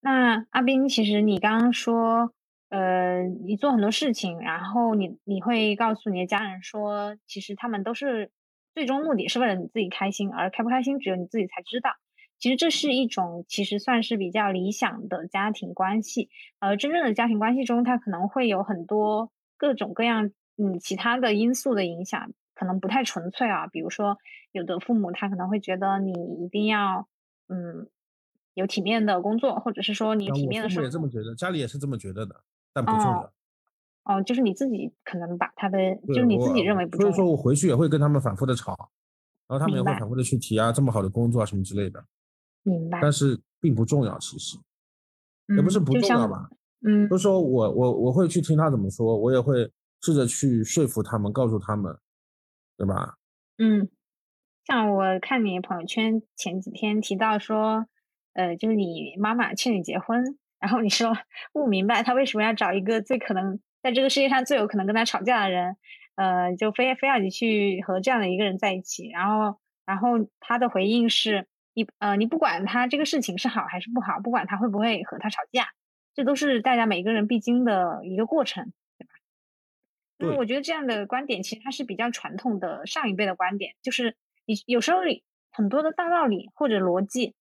[0.00, 2.32] 那阿斌，其实你刚刚说，
[2.70, 8.30] 呃，你做很多事情，然后你你会告诉你的家人说，其实他们都是
[8.72, 11.90] 最终目的是为了你自己开心，而开不开心只有你自己才知道。
[12.38, 23.66] 其实这是一种其实算是比较理想的家庭关系，而真正的家庭关系中，它可能会有很多各种各样嗯其他的因素的影响，可能不太纯粹啊。
[23.66, 24.18] 比如说，
[24.52, 26.12] 有的父母他可能会觉得你
[26.44, 27.08] 一定要
[27.48, 27.88] 嗯
[28.54, 32.42] 有体面的工作，或者是说你体面的生活也这么觉得，家里也是这么觉得的，
[32.74, 33.32] 但不重要。
[34.04, 37.12] 哦，就是你自己可能把他的就是你自己认为不重要。
[37.12, 38.90] 所以说我回去也会跟他们反复的吵，
[39.46, 42.04] 然后他们也会反复的去提啊，这么好的工作啊什么之类的，
[42.62, 44.58] 明白，但是并不重要，其实
[45.56, 46.48] 也不是不重要吧。
[46.82, 51.98] 嗯就是说我我我会去听他怎么说，我也会试着去说服他们，告诉他们，
[52.76, 53.16] 对吧？
[53.58, 53.88] 嗯，
[54.64, 57.86] 像我看你朋友圈前几天提到说，
[58.32, 61.12] 呃，就是你妈妈劝你结婚，然后你说
[61.52, 65.76] 不明白她为什么要找一个最可能在这个世界上最有可能跟她吵架的人，
[66.14, 70.08] 呃，就非非要你去和这样的一个人在一起，然后然后
[70.38, 75.68] 他的回应是你呃你不管他这个事情是好还是不好，不管他会不会和他吵架，
[76.14, 78.72] 这都是大家每个人必经的一个过程，
[80.20, 80.36] 那对。
[80.36, 87.34] 我觉得这样的观点其实它是比较传统的上一辈的观点，就是你有时候你很多的大道理或者逻辑，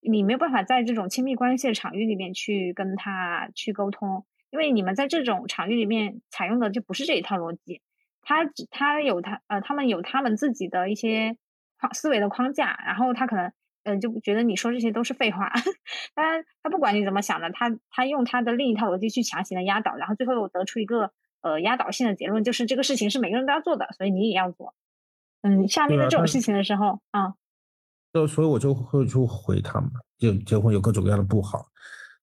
[0.00, 7.82] 你没有办法在这种亲密关系的场域里面去跟他去沟通，因为你们在这种场域里面采用的就不是这一套逻辑，
[8.22, 11.36] 他只他有他呃他们有他们自己的一些
[11.80, 13.52] 框思维的框架，然后他可能
[13.84, 15.50] 嗯就觉得你说这些都是废话，
[16.14, 21.12] 当然他不管你怎么想的，他他用他的另一套逻辑去强行的压倒，然后最后又得出一个
[21.42, 24.74] 呃压倒性的结论，就是这个事情是每个人都要做的，所以你也要做。
[25.42, 27.34] 嗯，下面对啊但对这种事情的时候，啊、
[28.12, 31.66] 就所以我就会就回他们，就结婚有各种各样的不好，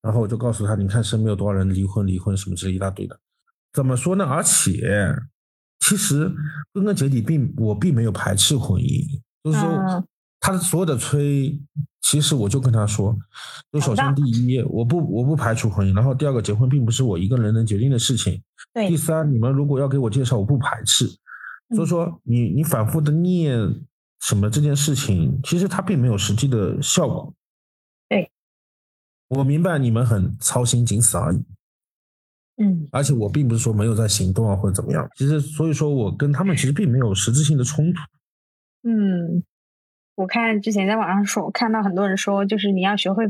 [0.01, 3.17] 然后我就告诉他，你看身边有多少人离婚、离婚什么之类一大堆的，
[3.71, 4.25] 怎么说呢？
[4.25, 5.15] 而且
[5.80, 6.30] 其实
[6.73, 10.08] 归根结底并我并没有排斥婚姻，就是说嗯
[10.45, 11.60] 他的所有的催，
[12.01, 13.17] 其实我就跟他说，
[13.71, 18.39] 就首先第一，我不我不排除婚姻，然后第二个结婚并不是我一个人能决定的事情，
[18.71, 21.08] 对第三，你们如果要给我介绍，我不排斥。
[21.75, 23.58] 所以嗯说，你你反复的念
[24.19, 27.34] 什么这件事情，其实它并没有实际的效果。
[28.08, 28.29] 对，
[29.29, 31.43] 我明白你们很操心，仅此而已。
[32.58, 35.10] 嗯而且我并不是说没有在行动啊，或者怎么样。
[35.17, 37.99] 其实，所以说我跟他们其实并没有实质性的冲突。
[38.88, 39.43] 嗯，
[40.15, 43.25] 我看之前在网上说，我看到很多人说，就是你要学会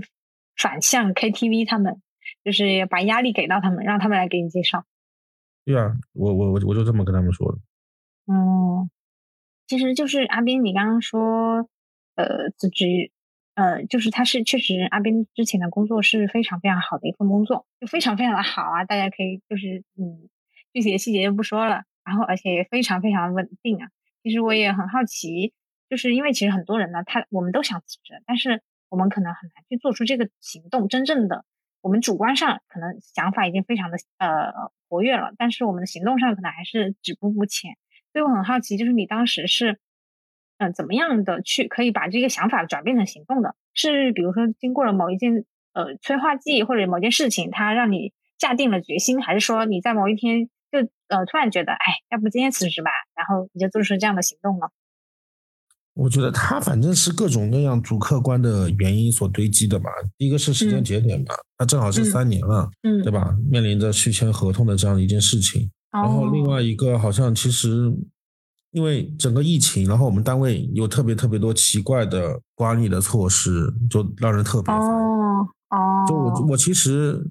[0.55, 2.01] 反向 KTV 他们，
[2.43, 4.85] 就是把压力给到他们，让他们来给你介绍。
[5.65, 7.57] 对啊，我我我我就这么跟他们说的。
[8.27, 8.89] 嗯，
[9.67, 11.67] 其实就是阿斌，你刚刚说，
[12.15, 13.11] 呃，辞职，
[13.55, 20.29] 呃，就是他是确实阿斌之前的工作是非常非常好的一份工作，就非常非常的好啊，大家可以就是嗯，
[20.71, 23.89] 具体的细节就不说了，然后而且也非常非常稳定啊。
[24.21, 25.53] 其实我也很好奇，
[25.89, 31.45] 就是因为其实很多人呢，他我们都想辞职，但是我们可能很难去做出这个行动，真正的
[31.81, 37.75] 我们主观上可能想法已经非常的呃活跃了，但是我们的行动上可能还是止步不前。
[38.13, 39.77] 所以我很好奇，就是你当时是，
[40.57, 43.55] 嗯、怎么样的去可以把这个想法转变成行动的？
[43.73, 54.71] 是比如说经过了某一件呃催化剂或者某件事情，它让你下定了决心，还是说你在某一天就呃突然觉得，哎，要不今天辞职吧，然后你就做出这样的行动了？
[55.95, 59.89] 我觉得他反正是各种各样主客观的原因所堆积的吧。
[60.17, 63.33] 第一个是时间嗯节点吧，他正好是嗯三年了，嗯，对吧？
[63.49, 65.69] 面临着续签合同的这样一件事情。
[65.91, 67.91] 然后另哦，外一个好像其实
[68.71, 74.77] 因为整个疫情，然后我们单位有特别特别多奇怪的管理的措施，就让人特别烦。
[74.77, 77.25] 哦哦，就我我其实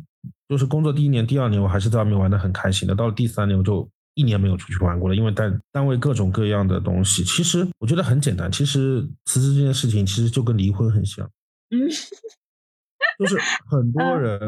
[0.49, 7.25] 就是工作第一年、第二年我还是在外面玩的很开心的，到了第三年我就一年没有出去玩过了，因为单单位各种各样的东西。
[7.25, 11.29] 其实我觉得很简单，其实辞职这件事情其实就跟离婚很像。
[11.71, 11.89] 嗯，
[13.19, 14.41] 就是很多人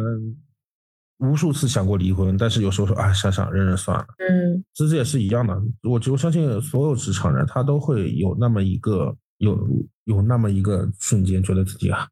[1.18, 4.06] 无数次想过离婚，但是有时候说啊，想想忍忍算了。
[4.18, 9.58] 嗯其实也是一样的，我我相信所有职场人他都会有那么一个有
[10.04, 12.06] 有那么一个瞬间，觉得自己啊，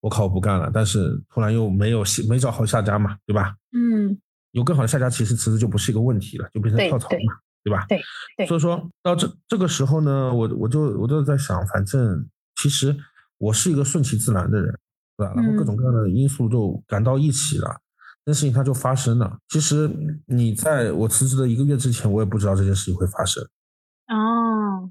[0.00, 3.54] 我靠，我不干了，但是突然又没有没找好下家嘛，对吧？
[3.72, 4.18] 嗯
[4.52, 7.84] 有更好的下家，其实辞职就不是一个问题了，就变成跳槽嘛，对吧？
[7.88, 8.00] 对
[8.36, 12.26] 对所以说到这这个时候呢，我我就我就在想，反正
[12.56, 12.96] 其实
[13.38, 14.78] 我是一个顺其自然的人，
[15.16, 15.34] 对吧？
[15.36, 17.80] 然后各种各样的因素就赶到一起了，
[18.24, 19.38] 这事情它就发生了。
[19.48, 19.90] 其实
[20.26, 23.42] 你在我辞职的一个月之前，我也不知道这件事情会发生。
[24.08, 24.90] 哦，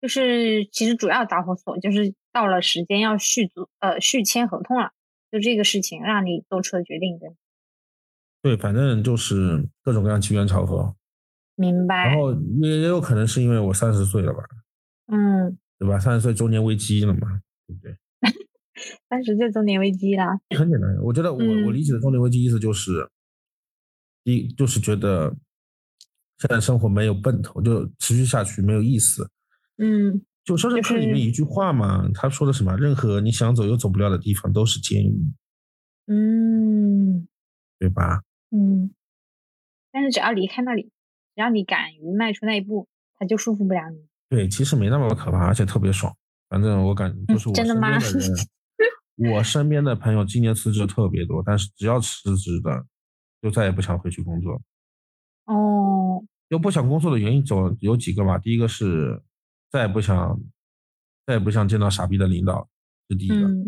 [0.00, 4.90] 就是其实主要导火索就是到了时间要续租呃续签合同了，
[5.30, 7.34] 就这个事情让你做出了决定，对吗？
[8.42, 10.94] 对，反正就是各种各样机缘巧合，
[11.56, 12.16] 明白然。
[12.16, 12.32] 后
[12.62, 14.40] 也也有可能是因为我三十岁了吧，
[15.12, 15.98] 嗯，对吧？
[15.98, 17.96] 三十岁中年危机了嘛，对不对？
[19.10, 20.40] 三十岁中年危机啦。
[20.56, 23.06] 很简单，我觉得我、嗯我理解的中年危机意思就是，
[24.24, 25.36] 一就是觉得
[26.38, 29.28] 现在生活没有奔头，就持续下去没有意思。
[29.76, 32.74] 嗯就《肖申克》里面一句话嘛，他说的什么？
[32.78, 35.14] 任何你想走又走不了的地方都是监狱，
[36.06, 37.28] 嗯
[37.78, 38.22] 对吧？
[38.50, 38.92] 嗯，
[39.92, 40.90] 但是只要离开那里，
[41.34, 44.06] 只要你敢于迈出那一步，他就束缚不了你。
[44.28, 46.14] 对，其实没那么可怕，而且特别爽。
[46.48, 48.30] 反正我感就是我身真的吗边的人，
[49.34, 52.84] 我身边的朋友今年辞职特别多，但是只要辞职的，
[53.40, 54.60] 就再也不想回去工作。
[55.46, 58.38] 哦，就不想工作的原因总有几个吧。
[58.38, 59.22] 第一个是
[59.70, 60.40] 再也不想，
[61.26, 62.68] 再也不想见到傻逼的领导，
[63.08, 63.46] 这第一个。
[63.46, 63.64] 嗯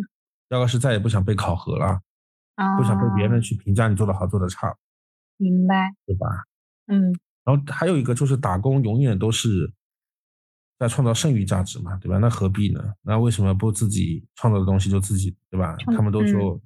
[0.49, 1.99] 第二个是再也不想被考核了，
[2.55, 4.77] 啊，不想被别人去评价你做的好做的差，
[5.37, 5.95] 明白。
[6.07, 6.27] 对吧？
[6.87, 7.13] 嗯
[7.45, 9.73] 然后还有一个就是打工永远都是
[10.79, 12.19] 在创造剩余价值嘛，对吧？
[12.19, 12.95] 那何必呢？
[13.03, 15.77] 那为什么不自己创造的东西就自己，对吧？
[15.79, 16.61] 创他们都说，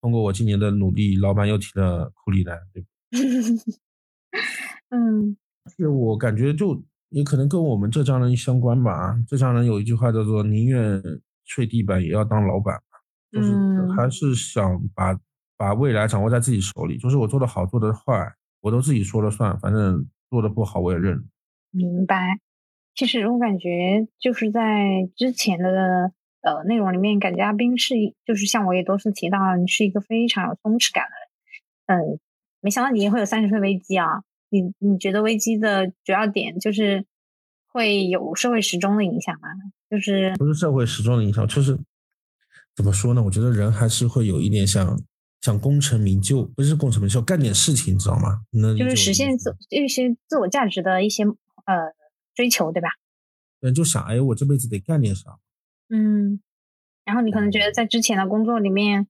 [0.00, 2.88] 通过我今年的努力，老板又提了库里来，对吧？
[4.90, 5.36] 嗯
[5.76, 9.14] 是我感觉就也可能跟我们浙江人相关吧。
[9.28, 11.02] 浙江人有一句话叫做“宁愿
[11.44, 12.80] 睡地板也要当老板”，
[13.30, 15.18] 就是嗯还是想把
[15.56, 16.98] 把未来掌握在自己手里。
[16.98, 21.28] 就是我做的好，做的坏，我都自己说了算，反正做的不好我也认。
[21.70, 22.38] 明白。
[22.94, 32.02] 其实我感觉就是在之前的呃内容里面，感觉阿斌是一就是像我也多次提到，你是一个非常有松弛感的人。
[32.02, 32.20] 嗯，
[32.60, 34.22] 没想到你也会有三十岁危机啊！
[34.50, 37.06] 你你觉得危机的主要点就是
[37.66, 39.48] 会有社会时钟的影响吗？
[39.88, 41.78] 就是不是社会时钟的影响，就是
[42.76, 43.22] 怎么说呢？
[43.22, 45.00] 我觉得人还是会有一点想
[45.42, 48.42] 想功成名就，不是功成名就，干点事情，你知道吗？
[48.52, 51.92] 能理就是实现自一些自我价值的一些呃
[52.34, 52.88] 追求，对吧？
[53.60, 55.38] 对，就想哎，我这辈子得干点啥。
[55.88, 56.40] 嗯，
[57.04, 59.06] 然后你可能觉得在之前的工作里面，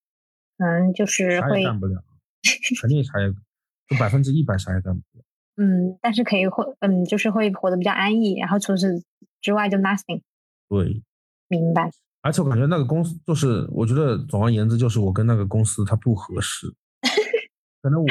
[0.57, 2.03] 嗯，就是啥会也干不了，
[2.81, 5.25] 肯定啥也就百分之一百啥也干不了。
[5.57, 9.05] 嗯，但是可以会嗯，就是会活得比较安逸，然后除此
[9.43, 10.23] 之外就 nothing。
[10.69, 11.03] 对，
[11.49, 11.91] 明白。
[12.23, 16.67] 而且我感觉那个公司就是，我觉得总而言之就是我跟那个公司它不合适，
[17.83, 18.09] 可能我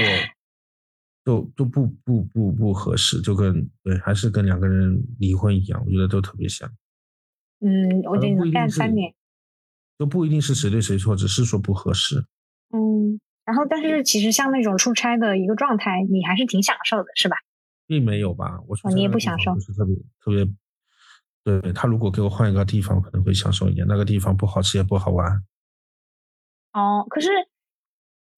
[1.23, 6.69] 就就不不不不合适，就跟对还是跟两个人离婚一样，我觉得都特别像，
[7.61, 9.13] 嗯，我觉得干三年。
[9.97, 12.25] 都不一定是谁对谁错，只是说不合适。
[12.73, 17.37] 嗯，然后但是其实像那种出差的一个状态，你还是挺享受的，是吧？
[17.85, 20.43] 并没有吧，我出哦你也不享受不是特别特别。
[21.43, 23.85] 对他如果给我换一个地方，可能会享受一点。
[23.87, 25.43] 那个地方不好吃也不好玩。
[26.73, 27.29] 哦，可是，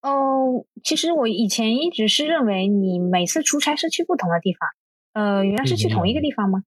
[0.01, 4.69] 哦，其实我以前一直是认为你每次出差是去不同的地方，
[5.13, 6.63] 呃，原来是去同一个地方吗？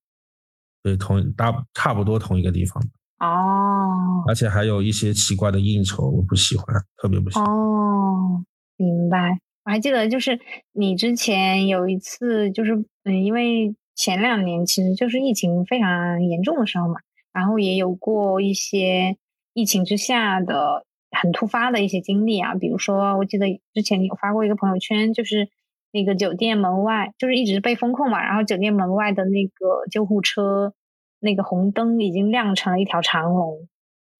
[0.82, 2.80] 对，同大差不多同一个地方，
[3.18, 6.66] 哦而且还有一些奇怪的应酬，我不喜欢，
[6.96, 7.46] 特别不喜欢。
[7.46, 8.44] 哦，
[8.76, 9.40] 明白。
[9.64, 10.38] 我还记得，就是
[10.72, 12.72] 你之前有一次，就是
[13.02, 17.00] 嗯，因为前两年其实就是疫情非常严重的时候嘛，
[17.32, 19.16] 然后也有过一些
[19.54, 25.48] 疫情之下的很突发的一些经历啊，比如说，我记得之前你有发过一个朋友圈，就是
[25.90, 30.74] 那个酒店门外就是一直被封控嘛，然后酒店门外的那个救护车
[31.20, 33.66] 那个红灯已经亮成了一条长龙，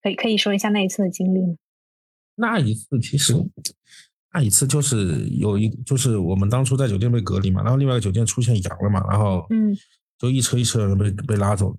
[0.03, 1.57] 可以可以说一下那一次的经历吗？
[2.35, 3.35] 那一次其实，
[4.37, 9.75] 那一次就是有一，就是我们当初在酒店被隔离嘛，然后另外一个酒店出现阳了嘛，然后嗯
[10.19, 11.77] 就一车一车的人被被拉走了。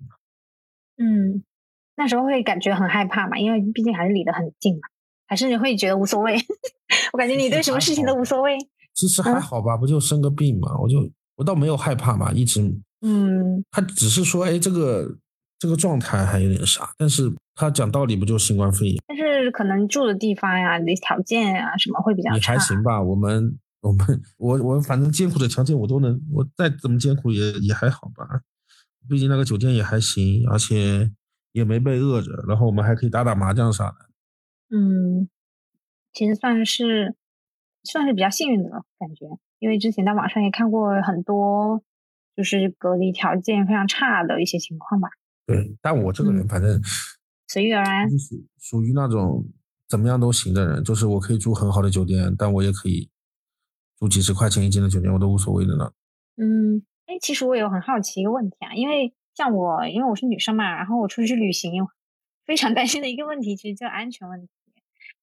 [0.97, 1.43] 嗯，
[1.95, 4.81] 那时候会感觉很害怕嘛，因为毕竟还是离得很近嘛，
[5.27, 6.35] 还是你会觉得无所谓？
[7.13, 8.57] 我感觉你对什么事情都无所谓。
[8.95, 12.59] 其实还好吧，不就生个病嘛，我就我倒没有害怕嘛，一直
[13.01, 15.15] 嗯他只是说，哎，这个
[15.59, 16.89] 这个状态还有点啥。
[16.97, 19.03] 但是他讲道理不就是新冠肺炎？
[19.07, 22.53] 但是可能住的地方呀、你条件呀什么会比较也差。
[22.53, 23.01] 还行吧。
[23.01, 28.41] 我们我们我我反正艰苦的条件我都能，我再怎么艰苦也也还好吧。
[29.09, 31.09] 毕竟那个酒店也还行，而且
[31.53, 33.95] 也没被饿着，然后我们还可以打打麻将啥的。
[34.69, 35.29] 嗯，
[36.11, 37.15] 其实算是
[37.83, 39.25] 算是比较幸运的感觉，
[39.59, 41.81] 因为之前在网上也看过很多，
[42.35, 45.07] 就是隔离条件非常差的一些情况吧。
[45.47, 46.79] 对，但我这个人嗯反正
[47.47, 48.17] 随遇而安就。
[48.17, 49.43] 是属属于那种
[49.87, 53.09] 怎么样都行的人，就是我可以住很好的酒店，但我也可以
[53.97, 55.91] 住几十块钱一间的酒店，我都无所谓的呢。
[56.35, 61.71] 嗯，哎，其实我有很好奇一个问题啊，因为像我，因为我是女生嘛，然后我出去旅行，
[62.45, 64.49] 非常担心的一个问题，其实就是安全问题。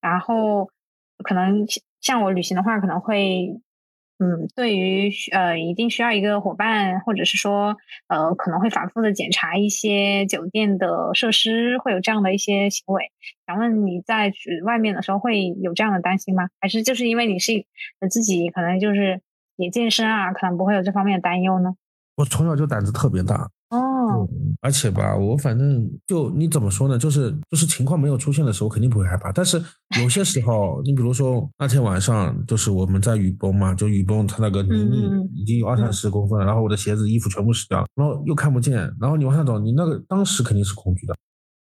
[0.00, 0.70] 然后
[1.22, 1.66] 可能
[2.00, 3.60] 像我旅行的话，可能会，
[4.18, 13.10] 嗯，对于呃，一定需要一个伙伴，或者是说，呃，可能会反复的检查一些酒店的设施，会有这样的一些行为。
[13.46, 14.32] 想问你在
[14.64, 16.48] 外面的时候会有这样的担心吗？
[16.60, 17.64] 还是就是因为你是
[18.00, 19.20] 呃自己可能就是
[19.56, 21.74] 也健身啊，可能不会有这方面的担忧呢？
[22.16, 24.28] 我从小就胆子特别大，哦，
[24.60, 29.32] 而且吧，我反正就你怎么说呢，就是就是情况没有出现的时候，肯定不会害怕。
[29.32, 29.62] 但是
[30.00, 41.14] 有些时候，你比如说那天晚上，就是我们在雨崩嘛，就雨崩，它那个泥泞已经有二三十公分了，然后我的鞋子、衣服全部湿掉了，然后又看不见，然后你往上走，你那个当时肯定是恐惧的。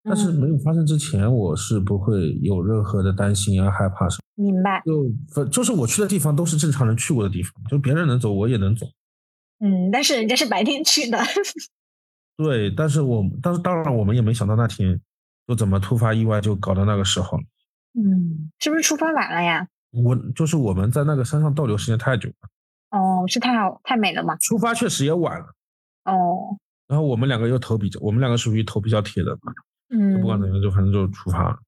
[0.07, 4.44] 但是没有发生之前，我是不会有任何的担心啊、害怕什么。
[4.44, 4.82] 明白。
[4.84, 8.84] 就反就是我去的地方都是正常人去过的地方，就别人能走，我也能走。
[9.61, 11.18] 嗯，但是人家是白天去的。
[12.37, 15.01] 对，但是我但是当然我们也没想到那天
[15.47, 17.39] 就怎么突发意外就搞到那个时候。
[17.97, 19.68] 嗯，是不是出发晚了呀？
[19.93, 24.37] 我就是我们在那个山上逗留时间太久了，哦，是太好太美了吗？
[24.41, 25.47] 出发确实也晚了。
[26.05, 26.59] 哦，
[26.89, 29.53] 然后我们两个又头比较，我们两个属于头比较铁的嘛，
[29.91, 31.59] 嗯，不管怎样就反正就出发了。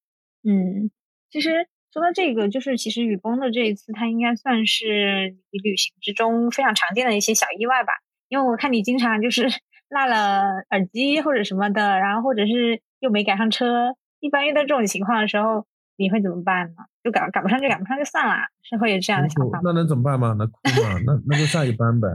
[0.42, 0.90] 嗯，
[1.30, 7.92] 其实说到这个，就是其实雨崩的这一次，它应该算是你旅行之中非常常见的一些小意外吧。
[8.28, 9.48] 因为我看你经常就是
[9.88, 13.94] 落了耳机或者什么的，然后或者是又没赶上车。
[14.20, 15.66] 一般遇到这种情况的时候，
[15.96, 16.74] 你会怎么办呢？
[17.04, 19.60] 就赶赶不上就赶不上就算了，是会有这样的想法？
[19.62, 20.34] 那能怎么办嘛？
[20.38, 20.98] 那哭嘛？
[21.06, 22.08] 那那就下一班呗。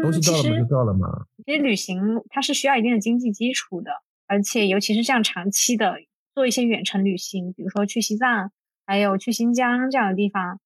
[0.00, 1.08] 东西嗯，其实到了不就到了嘛？
[1.44, 3.90] 其实旅行它是需要一定的经济基础的，
[4.28, 5.96] 而且尤其是像长期的
[6.34, 8.52] 做一些远程旅行，比如说去西藏，
[8.86, 10.60] 还有去新疆这样的地方，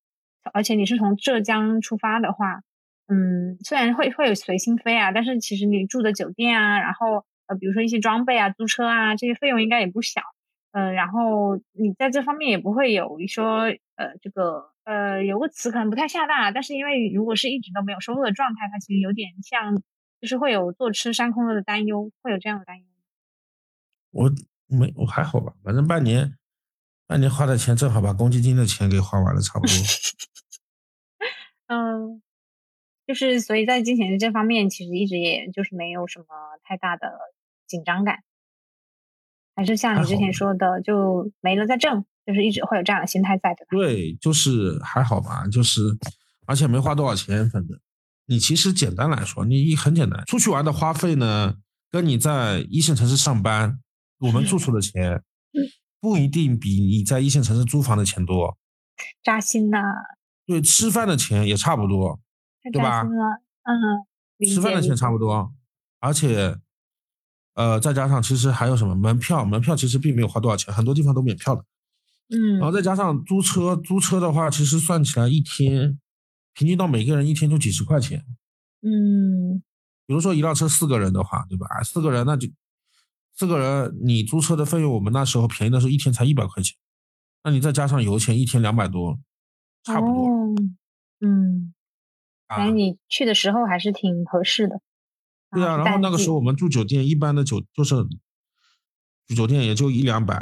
[0.52, 2.60] 而且你是从浙江出发的话，
[3.08, 10.20] 嗯，虽然会会有随心飞啊，但是其实你住的酒店啊，然后呃，比如说一些装备啊、租车啊，这些费用应该也不小，
[10.72, 13.62] 呃，然后你在这方面也不会有说
[13.96, 19.82] 呃这个呃有个词可能不太恰当，啊但是因为如果是一直都没有收入的状态，它其实有点像。
[20.22, 22.84] 就是会有坐吃山空的担忧，会有这样的担忧。
[24.12, 24.30] 我
[24.68, 26.38] 没我还好吧，反正半年
[27.08, 29.74] 半年花的钱正好把公积金的钱给花完了，差不多。
[31.66, 32.22] 嗯，
[33.12, 36.24] 就是所以在金钱这方面，其实一直也就是没有什么
[36.64, 37.12] 太大的
[37.66, 38.20] 紧张感，
[39.54, 43.66] 还是像你之前说的，就没了再挣，就是一直会有这样的心态在的。
[43.68, 45.82] 对，就是还好吧，就是
[46.46, 47.78] 而且没花多少钱，反正。
[48.24, 51.56] 你其实简单来说，你很简单，出去玩的花费呢，
[51.90, 53.78] 跟你在一线城市上班，
[54.20, 55.22] 我们住宿的钱。
[56.00, 58.56] 不一定比你在一线城市租房的钱多。
[59.22, 59.78] 扎心呐、
[60.46, 62.20] 对，吃饭的钱也差不多，太
[62.70, 63.02] 对吧。
[63.02, 65.52] 嗯，吃饭的钱差不多，
[66.00, 66.58] 而且，
[67.54, 71.64] 呃，再加上其实还有什么门票，门票其实并没有花多少钱，很多地方都免票的。
[72.34, 75.98] 嗯然后嗯再加上租车，租车的话，其实算起来一天，
[76.54, 78.24] 平均到每个人一天就几十块钱。
[78.80, 79.62] 嗯
[80.06, 81.66] 比如说一辆车四个人的话，对吧？
[81.78, 82.48] 哎四个人那就
[83.36, 86.76] 四个人，你租车的费用，我们那时候便宜的时候一天才一百块钱，
[87.44, 89.18] 那你再加上油钱，一天两百多，
[89.84, 90.26] 差不多。
[90.26, 90.54] 哦
[91.20, 91.72] 嗯，
[92.52, 94.80] 啊反正你去的时候还是挺合适的。
[95.50, 97.94] 对啊，然后那个时候我们住酒店，一般的酒就是
[99.26, 100.36] 住酒店也就一两百，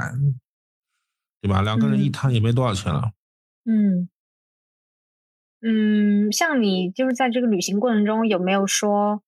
[1.40, 1.62] 对吧？
[1.62, 3.10] 两个人一嗯摊也没多少钱了。
[3.64, 4.08] 嗯
[5.62, 9.22] 嗯，像你就是在这个旅行过程中有没有说，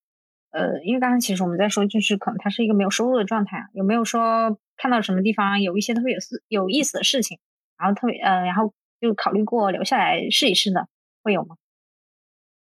[0.51, 7.39] 呃，因为刚刚其实我们在说，就是可能它是一个没有收入的状态啊，有没有说看到什么地方有一些特别有事有意思的事情，
[7.76, 10.89] 然后特别呃，然后就考虑过留下来试一试的，
[11.22, 11.57] 会有吗？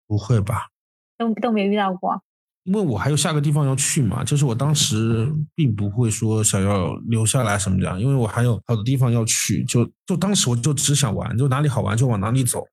[0.09, 0.69] 不会吧？
[1.17, 2.21] 都都没有遇到过。
[2.65, 12.67] 因为我还有下个地方要去嘛，就是我当时并不会说想要留下来什么的，因为我还有好多地方要去，就就当时我就只想玩，就哪里好玩就往哪里走，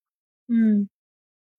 [0.47, 0.89] 嗯，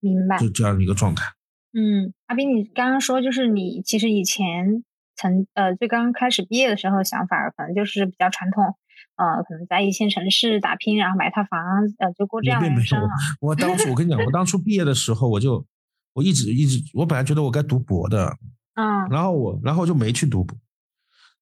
[0.01, 0.39] 明白。
[0.39, 1.24] 就这样一个状态。
[1.72, 8.77] 嗯，阿斌，你刚刚说就是你其实以前曾呃最刚开始毕业的时候想法可能就是比较传统，
[9.17, 11.59] 呃，可能在一线城市打拼，然后买套房，
[11.99, 13.01] 呃，就过这样的人生。
[13.41, 15.67] 我当初我跟你讲，我当初毕业的时候，我就
[16.12, 18.37] 我一直一直，我本来觉得我该读博的，
[18.75, 20.57] 嗯，然后我然后就没去读博。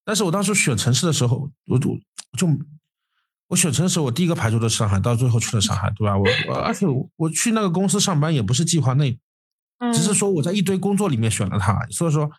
[0.05, 1.99] 但是我当时选城市的时候，我就
[2.39, 2.47] 就
[3.49, 6.17] 我选城市，我第一个排除的上海，到最后去了上海，对吧？
[6.17, 9.19] 我而且我去那个公司上班也不是计划内，
[9.93, 12.31] 只是说我在一堆工作里面选了它，所以说。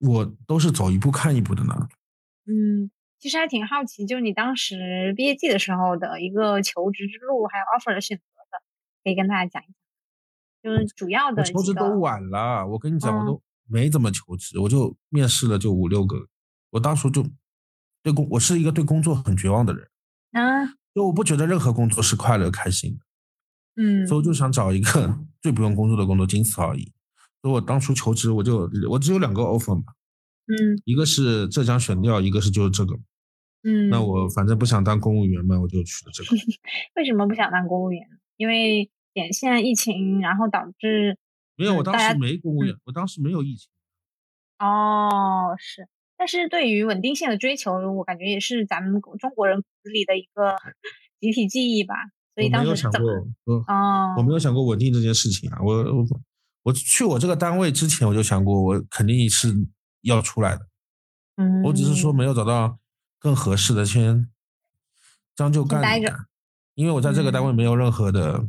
[0.00, 1.88] 我都是走一步看一步的呢。
[2.46, 2.90] 嗯，
[3.24, 8.22] 其实还挺好奇，就是你当时毕业季的时候的一个求职之路，还有 offer 的选择
[8.52, 8.62] 的，
[9.02, 9.74] 可以跟大家讲一讲。
[10.62, 16.28] 就是主要的求职都晚了，我跟你讲，我都没怎么求职，我就面试了就五六个。
[16.68, 17.24] 我当初就
[18.02, 19.88] 对工，我是一个对工作很绝望的人。
[20.32, 23.82] 啊，就我不觉得任何工作是快乐开心的。
[23.82, 26.92] 嗯，所以我就想找一个最不用工作的工作，仅此而已。
[27.40, 29.94] 所以我当初求职，我就我只有两个 offer 嘛，
[30.46, 32.94] 嗯，一个是浙江选调，一个是就是这个，
[33.64, 36.30] 嗯，那我反正不想当公务员嘛，我就去了这个。
[36.96, 38.06] 为什么不想当公务员？
[38.36, 41.18] 因为点现在疫情，然后导致
[41.56, 43.68] 没有，我当时没公务员，我当时没有疫情。
[44.58, 50.56] 哦，是，但是对于稳定性的追求，我感觉也是咱们中国人骨子里的一个
[51.20, 51.94] 集体记忆吧。
[52.34, 53.10] 所以当时想过，
[53.66, 56.06] 哦，我没有想过稳定这件事情啊，我我。
[56.64, 59.54] 我去我这个单位之前，我就想过，我肯定是
[60.00, 60.66] 要出来的。
[61.36, 62.78] 嗯，我只是说没有找到
[63.24, 64.30] 更合适的，先
[65.34, 66.26] 将就干待着。
[66.74, 68.46] 因为我在这个单位没有任何的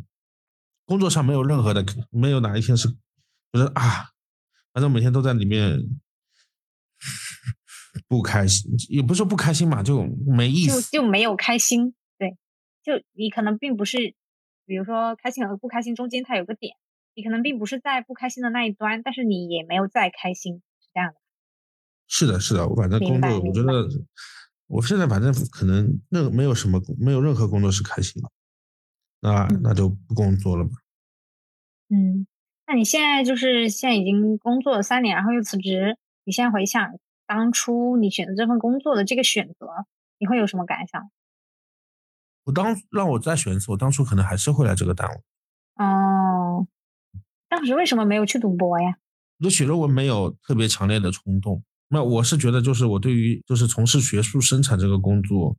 [0.83, 2.97] 工作上没有任何的，没有哪一天是觉
[3.53, 4.11] 得啊，
[4.73, 5.79] 反正每天都在里面
[8.09, 11.95] 不开心，也不是说不开心嘛，就没意思，就就没有开心。
[12.17, 12.35] 对，
[12.83, 14.13] 就你可能并不是，
[14.65, 16.75] 比如说开心和不开心中间它有个点。
[17.13, 21.19] 你可能并不是在不开心的那一端，但是你也没有再开心，是这样的。
[22.09, 23.87] 是的，是的，我反正工作，我觉得
[24.67, 28.29] 我现在反正可能那没有什么，没有任何工作是开心的，
[29.21, 30.71] 那那就不工作了吧。
[31.89, 32.25] 嗯，
[32.65, 36.97] 那你现在就是现在已经工作了三年，然后又辞职，你现在回想
[37.27, 39.85] 当初你选择这份工作的这个选择，
[40.17, 41.11] 你会有什么感想？
[42.45, 45.15] 我当让我再选一次，我当初可能还是会来这个单位。
[45.75, 46.67] 哦。
[47.47, 48.97] 当时为什么没有去读博呀？
[49.43, 51.63] 我写论文没有特别强烈的冲动。
[51.95, 55.55] 那我是觉得，就是我对于就是从事学术生产这个工作，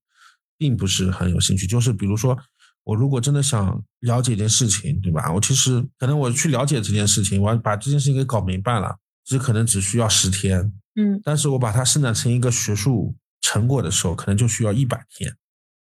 [0.59, 1.67] 并不是很有兴趣。
[1.67, 2.39] 就是比如说，
[2.85, 5.33] 我如果真的想了解一件事情，对吧？
[5.33, 10.61] 我其实可能我去了解这件事情，我把这件事情给搞明白了，其实可能只需要十天。
[10.95, 11.19] 嗯。
[11.25, 15.35] 但是我把它生产成一个学术成果的时候，可能就需要一百天。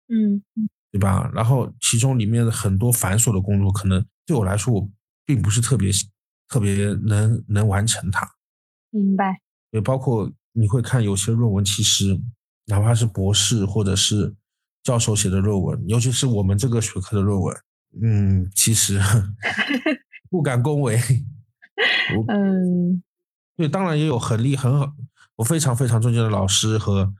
[0.08, 0.40] 嗯。
[0.92, 1.28] 对吧？
[1.34, 4.88] 然后其中里面的很多繁琐的工作，可能对我来说，我。
[5.26, 5.90] 并不是特别
[6.48, 8.30] 特别能能完成它，
[8.90, 9.40] 明白。
[9.70, 12.18] 也包括你会看有些论文，其实
[12.66, 14.34] 哪怕是博士或者是
[14.82, 17.56] 教授写的论文，尤其是我们这个学科的论文，
[18.02, 18.98] 嗯，其实
[20.30, 20.98] 不敢恭维。
[22.28, 23.02] 嗯，
[23.56, 24.90] 对，当然也有很厉很好，
[25.36, 27.12] 我非常非常尊敬的老师和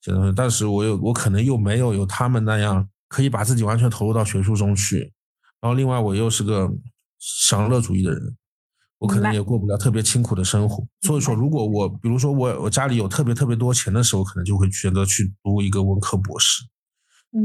[0.00, 5.12] 写的，但是我有我可能又没有有他们那样可以把自己完全投入到学术中去。
[5.60, 6.70] 然后另外我又是个。
[7.26, 8.36] 享乐主义的人，
[8.98, 10.86] 我可能也过不了特别清苦的生活。
[11.02, 16.64] 所以说，如果我比如说我我家里有特别特别多钱的时候，可能就会选择去读一个文科博士。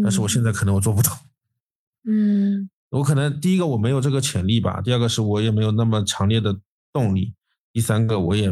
[0.04, 1.12] 但是我现在可能我做不到。
[2.08, 6.58] 嗯，我可能第一个我没有这个潜力吧，第二个是我也没有那么强烈的
[6.94, 7.34] 动力，
[7.74, 8.52] 第三个我也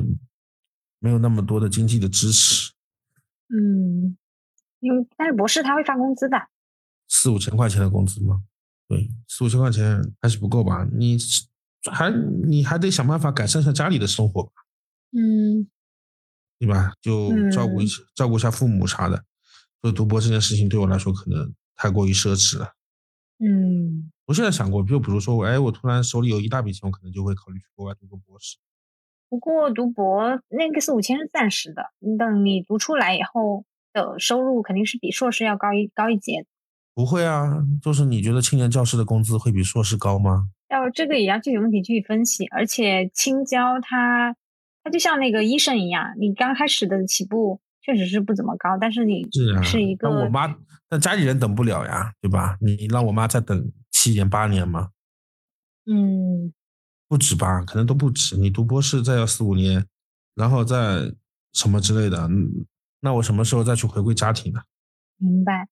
[0.99, 2.73] 没有那么多的经济的支持。
[3.49, 4.17] 嗯，
[4.79, 6.37] 因为但是博士他会发工资的，
[7.07, 8.41] 四五千块钱的工资吗？
[8.89, 10.85] 对，四五千块钱还是不够吧？
[10.91, 11.17] 你
[11.91, 12.11] 还
[12.47, 14.51] 你还得想办法改善一下家里的生活吧，
[15.11, 15.67] 嗯，
[16.59, 16.93] 对吧？
[17.01, 19.23] 就照顾一下照顾一下父母啥的。
[19.81, 22.73] 所以读博这件事情对我来说可能太过于奢侈了。
[23.39, 28.57] 嗯，我现在想过，就比如说我，哎，我突然手里有一大笔钱，我可能就会考虑去国外读个博士。
[29.29, 31.83] 不过读博那个四五千是暂时的，
[32.17, 36.45] 等你读出来以后的收入肯定是比硕士要高一高一截。
[36.95, 40.49] 不会啊，就是你觉得青年教师的工资会比硕士高吗？
[40.69, 44.35] 要这个也要具体问题具体分析，而且青椒它
[44.83, 49.27] 它就像那个医生一样，你刚开始的起步确实是不怎么高，但是你
[49.63, 50.09] 是一个。
[50.09, 50.57] 那我妈，
[50.89, 52.57] 那家里人等不了呀，对吧？
[52.61, 54.89] 你让我妈再等七年八年吗？
[55.85, 56.53] 嗯，
[57.07, 58.35] 不止吧，可能都不止。
[58.37, 59.85] 你读博士再要四五年，
[60.35, 61.13] 然后再
[61.53, 62.29] 什么之类的，
[62.99, 64.61] 那我什么时候再去回归家庭呢？
[65.17, 65.69] 明白。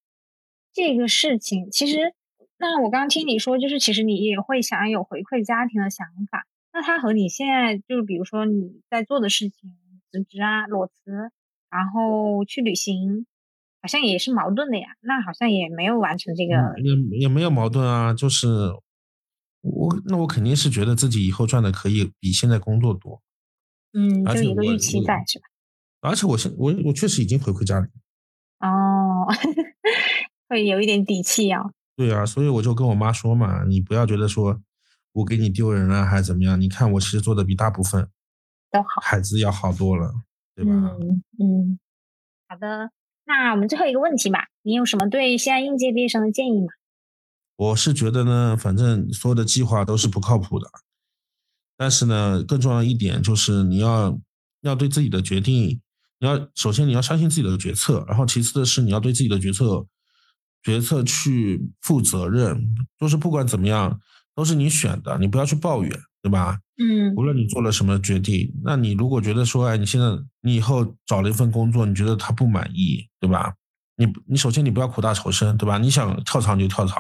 [0.74, 2.14] 这个事情其实，
[2.68, 6.47] 那我刚刚听你说，就是其实你也会想有回馈家庭的想法。
[6.74, 9.72] 那他和你现在就是，比如说你在做的事情，
[10.11, 11.32] 辞职啊，裸辞，
[11.70, 13.26] 然后去旅行，
[13.82, 14.88] 好像也是矛盾的呀。
[15.01, 18.13] 那好像也没有完成这个，也也没有矛盾啊。
[18.13, 18.47] 就是
[19.61, 23.22] 我那我肯定是觉得自己以后赚的可以比现在工作多，
[23.93, 25.45] 嗯，就一个预期在是吧？
[26.01, 27.88] 而且我现我我确实已经回馈家里。
[28.59, 29.28] 哦，
[30.49, 31.72] 会有一点底气啊。
[31.96, 34.62] 对啊，所以我就跟我妈说嘛，你不要觉得说
[35.14, 36.60] 我给你丢人了还是怎么样？
[36.60, 38.10] 你看我其实做的比大部分
[38.72, 40.14] 都好，孩子要好多了，
[40.56, 40.72] 对吧？
[40.72, 41.80] 嗯嗯，
[42.50, 42.91] 好的。
[43.28, 46.68] 那我们最后一个问题吧，你有什么对现在应届毕业生的建议吗？
[47.56, 50.70] 我是觉得呢，反正所有的计划都是不靠谱的，
[51.78, 54.20] 但是呢，更重要一点就是你要
[54.62, 55.82] 要对自己的决定，
[56.20, 59.88] 你要首先你要相信自己的决策，然后其次的是你要对自己的决策
[60.66, 63.99] 决策去负责任，就是不管怎么样
[64.34, 65.91] 都是你选的，你不要去抱怨，
[66.24, 66.57] 对吧？
[66.78, 70.07] 嗯无论你做了什么决定，那你如果觉得说，哎，你现在
[70.41, 73.53] 你以后找了一份工作，你觉得他不满意，对吧？
[73.95, 75.78] 你你首先你不要苦大仇深，对吧？
[75.78, 76.99] 你想跳槽就跳槽，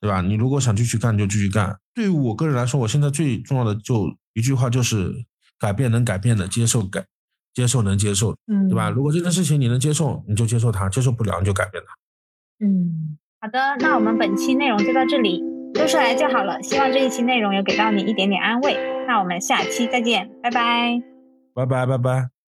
[0.00, 0.22] 对吧？
[0.22, 1.78] 你如果想继续干就继续干。
[1.94, 5.14] 对于我个人来说，我现在最重要的就一句话就是
[5.58, 7.04] 改变能改变的，接受改
[7.52, 8.88] 接受能接受，嗯，对吧？
[8.88, 11.94] 如果这件事情你能接受，你就接受它；接受不了，你就改变它。
[12.62, 15.42] 嗯，好的，那我们本期内容就到这里，
[15.74, 16.62] 说出来就好了。
[16.62, 18.76] 希望这一期内容有给到你一点点安慰。
[19.06, 21.02] 那我们下期再见，拜拜。
[21.54, 22.41] 拜拜，拜拜。